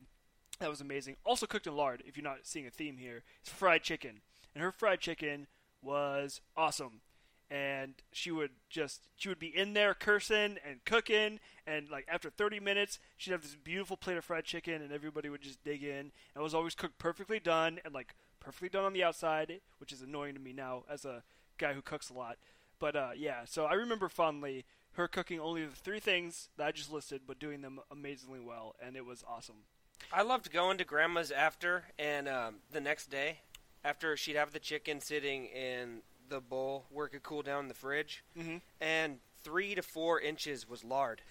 [0.60, 2.04] that was amazing, also cooked in lard.
[2.06, 4.22] If you're not seeing a theme here, is fried chicken.
[4.56, 5.48] And her fried chicken
[5.84, 7.02] was awesome
[7.50, 12.30] and she would just she would be in there cursing and cooking and like after
[12.30, 15.84] 30 minutes she'd have this beautiful plate of fried chicken and everybody would just dig
[15.84, 19.62] in and it was always cooked perfectly done and like perfectly done on the outside
[19.78, 21.24] which is annoying to me now as a
[21.58, 22.38] guy who cooks a lot.
[22.80, 26.72] But uh, yeah so i remember fondly her cooking only the three things that i
[26.72, 29.64] just listed but doing them amazingly well and it was awesome.
[30.12, 33.39] I loved going to grandma's after, and um, the next day,
[33.84, 37.67] after she'd have the chicken sitting in the bowl where it could cool down in
[37.67, 38.61] the fridge, Mhm.
[38.82, 41.21] and three to four inches was lard.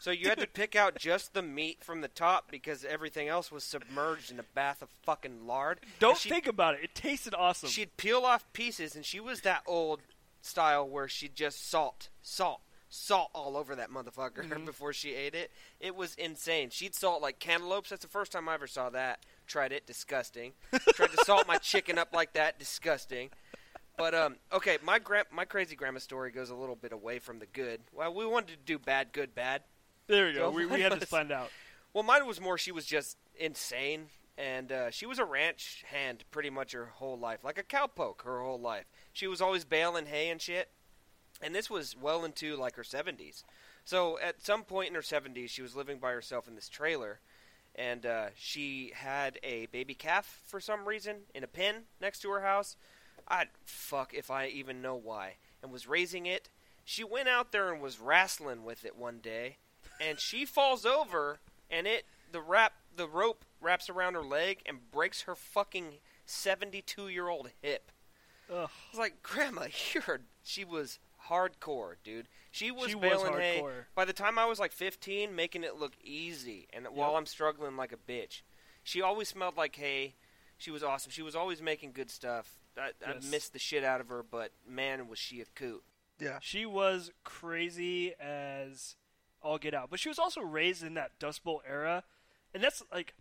[0.00, 3.50] so you had to pick out just the meat from the top because everything else
[3.50, 5.80] was submerged in a bath of fucking lard.
[5.98, 9.62] don't think about it it tasted awesome She'd peel off pieces, and she was that
[9.66, 10.00] old
[10.40, 14.64] style where she'd just salt, salt, salt all over that motherfucker Mhm.
[14.66, 15.50] before she ate it.
[15.80, 16.68] It was insane.
[16.70, 17.88] She'd salt like cantaloupes.
[17.90, 19.24] That's the first time I ever saw that.
[19.46, 20.52] Tried it, disgusting.
[20.94, 23.30] Tried to salt my chicken up like that, disgusting.
[23.96, 27.38] But um, okay, my gra- my crazy grandma story goes a little bit away from
[27.38, 27.80] the good.
[27.92, 29.62] Well, we wanted to do bad, good, bad.
[30.06, 31.50] there we go we, we had this was- planned out
[31.92, 34.06] Well, mine was more she was just insane,
[34.38, 38.22] and uh, she was a ranch hand pretty much her whole life, like a cowpoke
[38.22, 38.86] her whole life.
[39.12, 40.70] She was always baling hay and shit,
[41.42, 43.44] and this was well into like her 70s.
[43.84, 47.20] So at some point in her 70s, she was living by herself in this trailer,
[47.74, 52.30] and uh, she had a baby calf for some reason in a pen next to
[52.30, 52.76] her house.
[53.28, 56.48] I'd fuck if I even know why, and was raising it.
[56.84, 59.56] She went out there and was wrestling with it one day,
[60.00, 61.38] and she falls over,
[61.70, 65.94] and it the wrap the rope wraps around her leg and breaks her fucking
[66.26, 67.90] 72 year old hip.
[68.52, 68.68] Ugh.
[68.68, 70.20] I was like, Grandma, you're.
[70.42, 70.98] She was
[71.28, 72.28] hardcore, dude.
[72.50, 73.64] She was She was hay.
[73.94, 77.76] By the time I was like 15, making it look easy, and while I'm struggling
[77.76, 78.42] like a bitch,
[78.82, 80.14] she always smelled like hay.
[80.58, 81.10] She was awesome.
[81.10, 82.58] She was always making good stuff.
[82.78, 85.82] I, I missed the shit out of her, but man, was she a coot.
[86.18, 86.38] Yeah.
[86.40, 88.96] She was crazy as
[89.42, 92.04] all get out, but she was also raised in that Dust Bowl era,
[92.54, 93.14] and that's like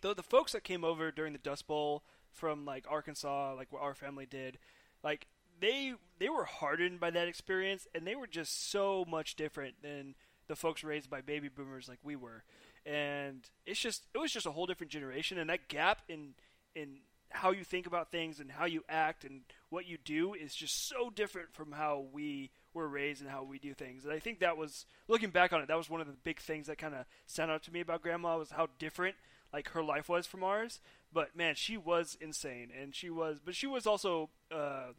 [0.00, 3.82] the the folks that came over during the Dust Bowl from like Arkansas, like what
[3.82, 4.58] our family did,
[5.02, 5.26] like
[5.60, 10.14] they they were hardened by that experience, and they were just so much different than
[10.48, 12.42] the folks raised by baby boomers like we were,
[12.86, 16.34] and it's just it was just a whole different generation, and that gap in
[16.74, 20.54] in how you think about things and how you act and what you do is
[20.54, 24.04] just so different from how we were raised and how we do things.
[24.04, 26.40] And I think that was looking back on it, that was one of the big
[26.40, 29.16] things that kind of stand out to me about grandma was how different
[29.52, 30.80] like her life was from ours.
[31.12, 34.92] But man, she was insane and she was but she was also uh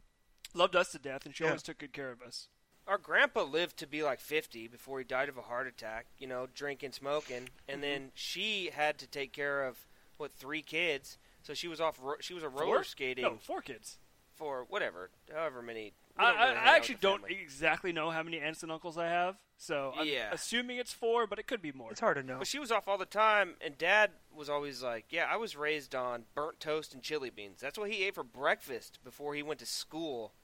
[0.54, 1.50] loved us to death and she Yeah.
[1.50, 2.48] always took good care of us.
[2.86, 6.26] Our grandpa lived to be like 50 before he died of a heart attack, you
[6.26, 7.82] know, drinking, smoking, and Mhm.
[7.82, 11.16] then she had to take care of what three kids.
[11.42, 11.98] So she was off.
[12.00, 12.60] Ro- she was a Four?
[12.62, 13.98] roller skating No, four kids.
[14.34, 15.92] for whatever, however many.
[16.16, 17.38] I, I, really I actually don't family.
[17.40, 20.28] exactly know how many aunts and uncles I have, so I'm Yeah.
[20.30, 21.90] assuming it's four, but it could be more.
[21.90, 22.38] It's hard to know.
[22.38, 25.56] But she was off all the time, and Dad was always like, "Yeah, I was
[25.56, 27.60] raised on burnt toast and chili beans.
[27.60, 30.34] That's what he ate for breakfast before he went to school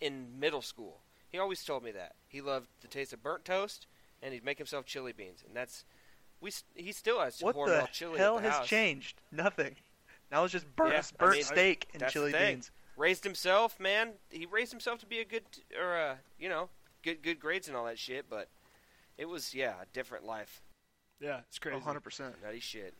[0.00, 1.00] in middle school."
[1.30, 3.86] He always told me that he loved the taste of burnt toast,
[4.22, 5.84] and he'd make himself chili beans, and that's
[6.40, 6.52] we.
[6.74, 8.68] He still has What Hormel the chili hell at the has house.
[8.68, 9.20] changed?
[9.32, 9.76] Nothing.
[10.34, 12.72] Now it's just burnt, Yeah, I burnt mean, steak and chili beans.
[12.96, 14.14] Raised himself, man.
[14.30, 15.44] He raised himself to be a good,
[15.80, 16.70] or uh, you know,
[17.04, 18.28] good good grades and all that shit.
[18.28, 18.48] But
[19.16, 20.60] it was yeah, a different life,
[21.20, 21.78] Yeah, it's crazy.
[21.78, 22.42] 100%.
[22.42, 22.94] nutty shit.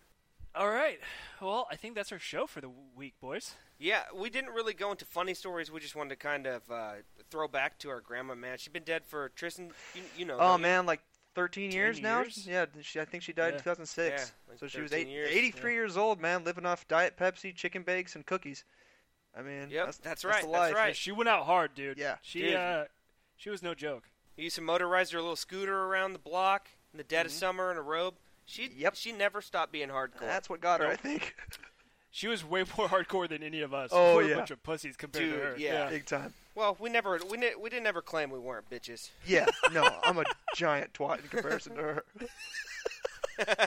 [0.55, 1.01] All right.
[1.43, 3.55] Well, I think that's our show for the week, boys.
[3.80, 5.72] Yeah, we didn't really go into funny stories.
[5.72, 6.93] We just wanted to kind of uh,
[7.32, 8.37] throw back to our grandma.
[8.37, 9.72] Man, she's been dead for Tristan.
[9.97, 10.37] You, you know.
[10.37, 10.62] Oh don't you?
[10.62, 11.01] man, like
[11.35, 12.20] 13 years now.
[12.20, 12.47] years?
[12.47, 13.59] Yeah, she, I think she died Yeah.
[13.59, 14.09] in 2006.
[14.09, 15.74] Yeah, like so she was eight, years, 83 yeah.
[15.76, 18.64] years old, man, living off diet Pepsi, chicken bakes, and cookies.
[19.37, 20.74] I mean, Yep, that's, that's right, that's life.
[20.74, 20.97] right.
[20.97, 21.99] She went out hard, dude.
[21.99, 22.16] Yeah.
[22.22, 22.55] She Dude.
[22.55, 22.85] uh,
[23.37, 24.05] she was no joke.
[24.37, 27.37] He used to motorize her little scooter around the block in the dead of Mhm.
[27.37, 28.14] summer in a robe.
[28.47, 28.95] She Yep.
[28.97, 30.20] she never stopped being hardcore.
[30.20, 31.35] That's what got her, I think.
[32.11, 33.91] She was way more hardcore than any of us.
[33.93, 34.35] Oh, We're yeah.
[34.35, 35.57] a bunch of pussies compared Dude, to her.
[35.59, 35.91] yeah.
[35.91, 36.32] Big time.
[36.55, 39.11] Well, we never we ne- we didn't ever claim we weren't bitches.
[39.27, 40.25] Yeah, no, I'm a
[40.55, 42.05] giant twat in comparison to her.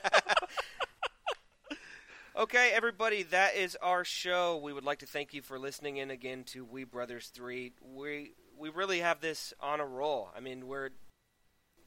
[2.37, 4.57] Okay, everybody, that is our show.
[4.57, 7.71] We would like to thank you for listening in again to We Brothers Three.
[7.81, 10.29] We we really have this on a roll.
[10.37, 10.91] I mean, we're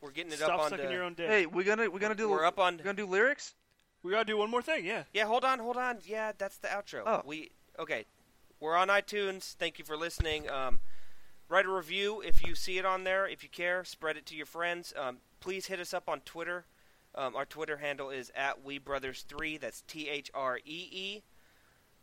[0.01, 1.29] we're getting it Stop up on sucking the, your own dick.
[1.29, 3.55] Hey, we're gonna we're gonna do we're up on we're gonna do lyrics?
[4.03, 4.85] We gotta do one more thing.
[4.85, 5.05] Yeah.
[5.15, 5.99] Yeah, hold on, hold on.
[6.05, 7.03] Yeah, that's the outro.
[7.07, 7.23] Oh.
[7.25, 8.07] We okay.
[8.61, 9.55] We're on iTunes.
[9.55, 10.49] Thank you for listening.
[10.51, 10.81] Um,
[11.49, 13.27] write a review if you see it on there.
[13.27, 14.93] If you care, spread it to your friends.
[14.99, 16.67] Um, please hit us up on Twitter.
[17.15, 19.57] Um, our Twitter handle is at We Brothers Three.
[19.57, 21.23] That's T H R E E.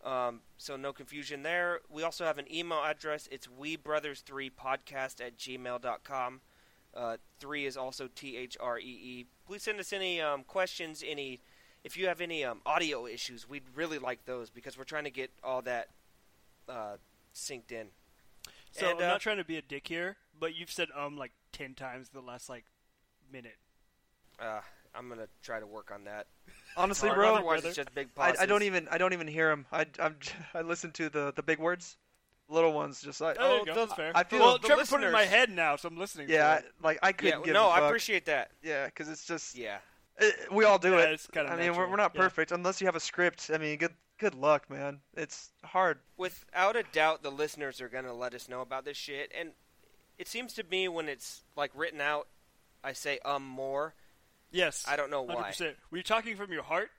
[0.04, 1.82] Um, so no confusion there.
[1.92, 3.30] We also have an email address.
[3.32, 6.42] It's We Brothers Three Podcast at gmail.com.
[6.96, 9.26] Uh, three is also T H R E E.
[9.46, 11.40] Please send us any um, questions, any
[11.84, 15.12] if you have any um, audio issues, we'd really like those because we're trying to
[15.12, 15.88] get all that
[16.70, 16.98] uh,
[17.34, 17.88] synced in.
[18.72, 21.18] So And, I'm uh, not trying to be a dick here, but you've said um
[21.18, 22.66] like ten times the last like
[23.32, 23.58] minute.
[24.40, 24.62] Uh,
[24.94, 26.28] I'm gonna try to work on that.
[26.76, 27.68] Honestly, bro, otherwise brother.
[27.70, 28.42] it's just big I, pauses.
[28.42, 29.66] I don't even I don't even hear him.
[29.72, 30.16] I I'm,
[30.54, 31.98] I listen to the the big words,
[32.50, 33.02] little ones.
[33.02, 33.74] Just like Oh, Oh, you go.
[33.74, 34.12] the- That's fair.
[34.16, 36.30] I feel- well, the Trevor put it in my head now, so I'm listening.
[36.30, 36.72] yeah, to it.
[36.84, 37.90] I- like I couldn't give no, a I fuck.
[37.90, 38.52] appreciate that.
[38.64, 39.78] Yeah, because it's just Yeah,
[40.20, 41.14] eh, we all do Yeah, it.
[41.14, 42.22] it's kinda I mean, we're, we're not yeah.
[42.22, 43.50] perfect unless you have a script.
[43.54, 45.00] I mean, good good luck, man.
[45.16, 46.00] It's hard.
[46.18, 49.52] without a doubt, the listeners are gonna let us know about this shit, and
[50.18, 52.28] it seems to me when it's like written out,
[52.84, 53.94] I say um more.
[54.52, 54.86] Yes.
[54.88, 55.48] I don't know Hundred why.
[55.50, 55.76] percent.
[55.90, 56.90] When you're talking from your heart,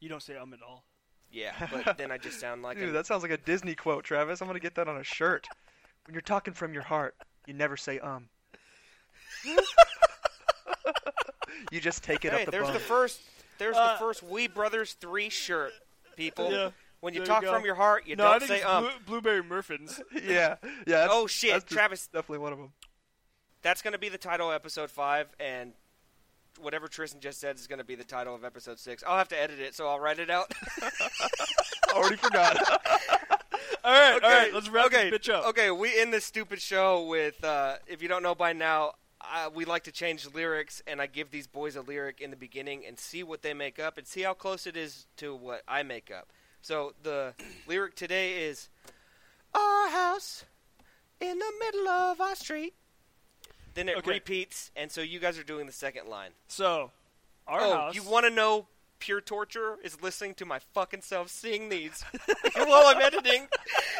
[0.00, 0.84] you don't say um at all.
[1.30, 1.52] Yeah,
[1.84, 4.40] but then I just sound like Dude, a, that sounds like a Disney quote, Travis.
[4.40, 5.46] I'm gonna get that on a shirt.
[6.06, 7.14] When you're talking from your heart,
[7.46, 8.28] you never say um.
[11.72, 12.74] you just take it hey, up the there's bum.
[12.74, 13.20] the first,
[13.58, 15.72] there's Uh, the first We Brothers Three shirt,
[16.16, 16.50] people.
[16.50, 16.70] Yeah.
[17.00, 17.52] When you There talk go.
[17.52, 18.84] from your heart, you no, don't think say it's um.
[18.84, 20.00] blue, blueberry muffins.
[20.14, 20.56] yeah, yeah.
[20.86, 22.72] That's, Oh shit, that's Travis, definitely one of them.
[23.62, 25.72] that's going to be the title of episode five, and
[26.58, 29.04] whatever Tristan just said is going to be the title of episode six.
[29.06, 30.50] I'll have to edit it, so I'll write it out.
[31.92, 32.56] Already forgot.
[33.84, 34.54] all right, okay, all right.
[34.54, 35.46] Let's wrap okay, this bitch up.
[35.48, 39.50] Okay, we end this stupid show with, uh, if you don't know by now, uh,
[39.54, 42.84] we like to change lyrics, and I give these boys a lyric in the beginning
[42.86, 45.82] and see what they make up and see how close it is to what I
[45.82, 46.28] make up.
[46.62, 47.34] So the
[47.66, 48.68] lyric today is,
[49.54, 50.44] "Our house
[51.20, 52.74] in the middle of our street."
[53.74, 54.10] Then it Okay.
[54.12, 56.30] repeats, and so you guys are doing the second line.
[56.48, 56.92] So,
[57.46, 57.94] our oh, house.
[57.94, 62.02] you want to know pure torture is listening to my fucking self sing these
[62.56, 63.46] while I'm editing.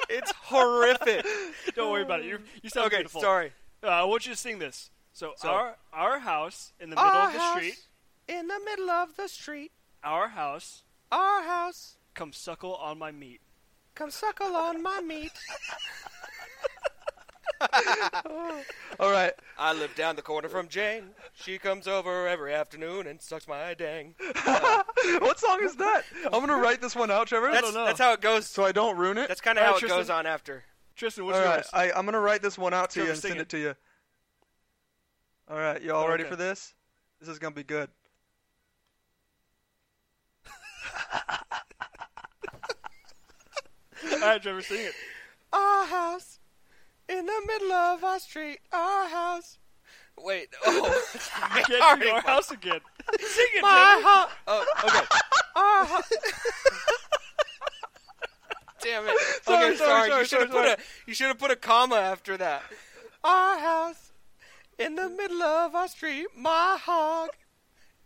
[0.09, 1.27] It's horrific.
[1.75, 2.27] Don't worry about it.
[2.27, 3.21] You you sound okay, beautiful.
[3.21, 3.53] sorry.
[3.83, 4.91] Uh, I want you to sing this.
[5.17, 7.79] So, So- our our house in the middle of the house street.
[8.29, 9.73] in the middle of the street.
[10.05, 10.83] Our house.
[11.11, 11.97] Our house.
[12.12, 13.41] Come suckle on my meat.
[13.95, 15.33] Come suckle on my meat.
[19.01, 19.33] All right.
[19.59, 21.05] I live down the corner from Jane.
[21.33, 24.14] She comes over every afternoon and sucks my dang.
[24.45, 26.03] what song is that?
[26.27, 27.51] I'm gonna write this one out, Trevor.
[27.51, 27.87] That's, don't know.
[27.87, 28.47] that's how it goes.
[28.47, 29.29] so I don't ruin it.
[29.29, 30.17] That's kind of All how right, it goes Tristan.
[30.17, 30.64] on after.
[30.95, 31.71] Tristan, what's All right, yours?
[31.73, 33.45] I, I'm gonna write this one out to Trevor, you and sing send it.
[33.45, 33.75] it to you.
[35.49, 36.74] All right, you all ready for this?
[37.20, 37.88] This is gonna be good.
[41.12, 41.38] I
[44.12, 44.92] All right, Trevor, sing it.
[45.53, 46.40] Our house
[47.09, 48.59] in the middle of our street.
[48.72, 49.59] Our house.
[50.18, 50.49] Wait.
[50.66, 51.03] Oh.
[51.57, 52.80] You can't Already our house again.
[53.20, 54.09] sing it, My Trevor.
[54.09, 54.30] house.
[54.49, 55.07] Oh, okay.
[55.55, 56.12] Our house.
[58.82, 59.16] Damn it.
[59.42, 60.78] Sorry, okay, sorry, You sorry, should have put a.
[61.07, 62.62] You should have put a comma after that.
[63.24, 64.05] Our house
[64.79, 66.27] in the middle of our street.
[66.37, 67.31] My hog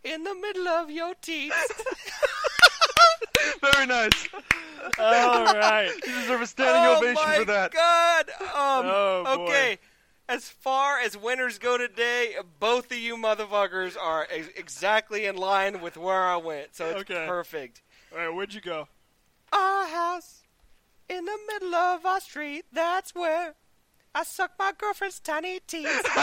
[0.03, 1.53] in the middle of your teeth.
[3.61, 4.27] Very nice.
[4.99, 5.91] All right.
[6.05, 7.71] You deserve a standing oh ovation for that.
[7.71, 8.29] god!
[8.39, 9.43] Um, Oh, boy.
[9.43, 9.79] okay.
[10.29, 15.81] As far as winners go today, both of you motherfuckers are ex- exactly in line
[15.81, 17.25] with where I went, so it's Okay.
[17.27, 17.81] perfect.
[18.11, 18.87] All right, where'd you go?
[19.51, 20.43] Our house
[21.09, 23.55] in the middle of our street, that's where
[24.13, 25.87] I suck my girlfriend's tiny teeth.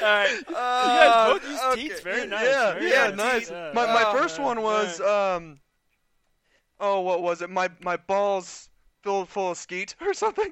[0.00, 0.42] All right.
[0.48, 1.82] You Uh, guys both used okay.
[1.88, 2.00] teats.
[2.00, 2.46] Very nice.
[2.46, 3.16] Yeah, very yeah, nice.
[3.16, 3.50] nice.
[3.50, 3.70] Yeah.
[3.74, 5.60] My my Oh, first one was um.
[6.80, 7.50] Oh, what was it?
[7.50, 8.68] My my balls
[9.02, 10.50] filled full of skeet or something.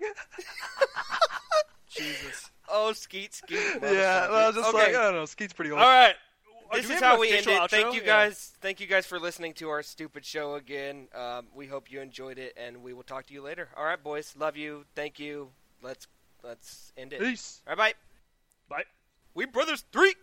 [1.89, 2.51] Jesus.
[2.72, 3.59] Oh, skeet, skeet.
[3.83, 4.78] yeah, well, I was just okay.
[4.78, 5.24] like, I don't know.
[5.24, 5.81] Skeet's pretty old.
[5.81, 6.14] All right.
[6.72, 7.70] This is how we end official it.
[7.70, 7.94] Thank outro?
[7.94, 8.06] you Yeah.
[8.06, 8.52] guys.
[8.60, 11.08] Thank you guys for listening to our stupid show again.
[11.14, 13.68] Um, we hope you enjoyed it, and we will talk to you later.
[13.76, 14.34] All right, boys.
[14.36, 14.84] Love you.
[14.94, 15.50] Thank you.
[15.82, 16.06] Let's
[16.42, 17.20] let's end it.
[17.20, 17.60] Peace.
[17.66, 17.94] All right,
[18.68, 18.76] bye.
[18.76, 18.84] Bye.
[19.34, 20.14] We brothers three.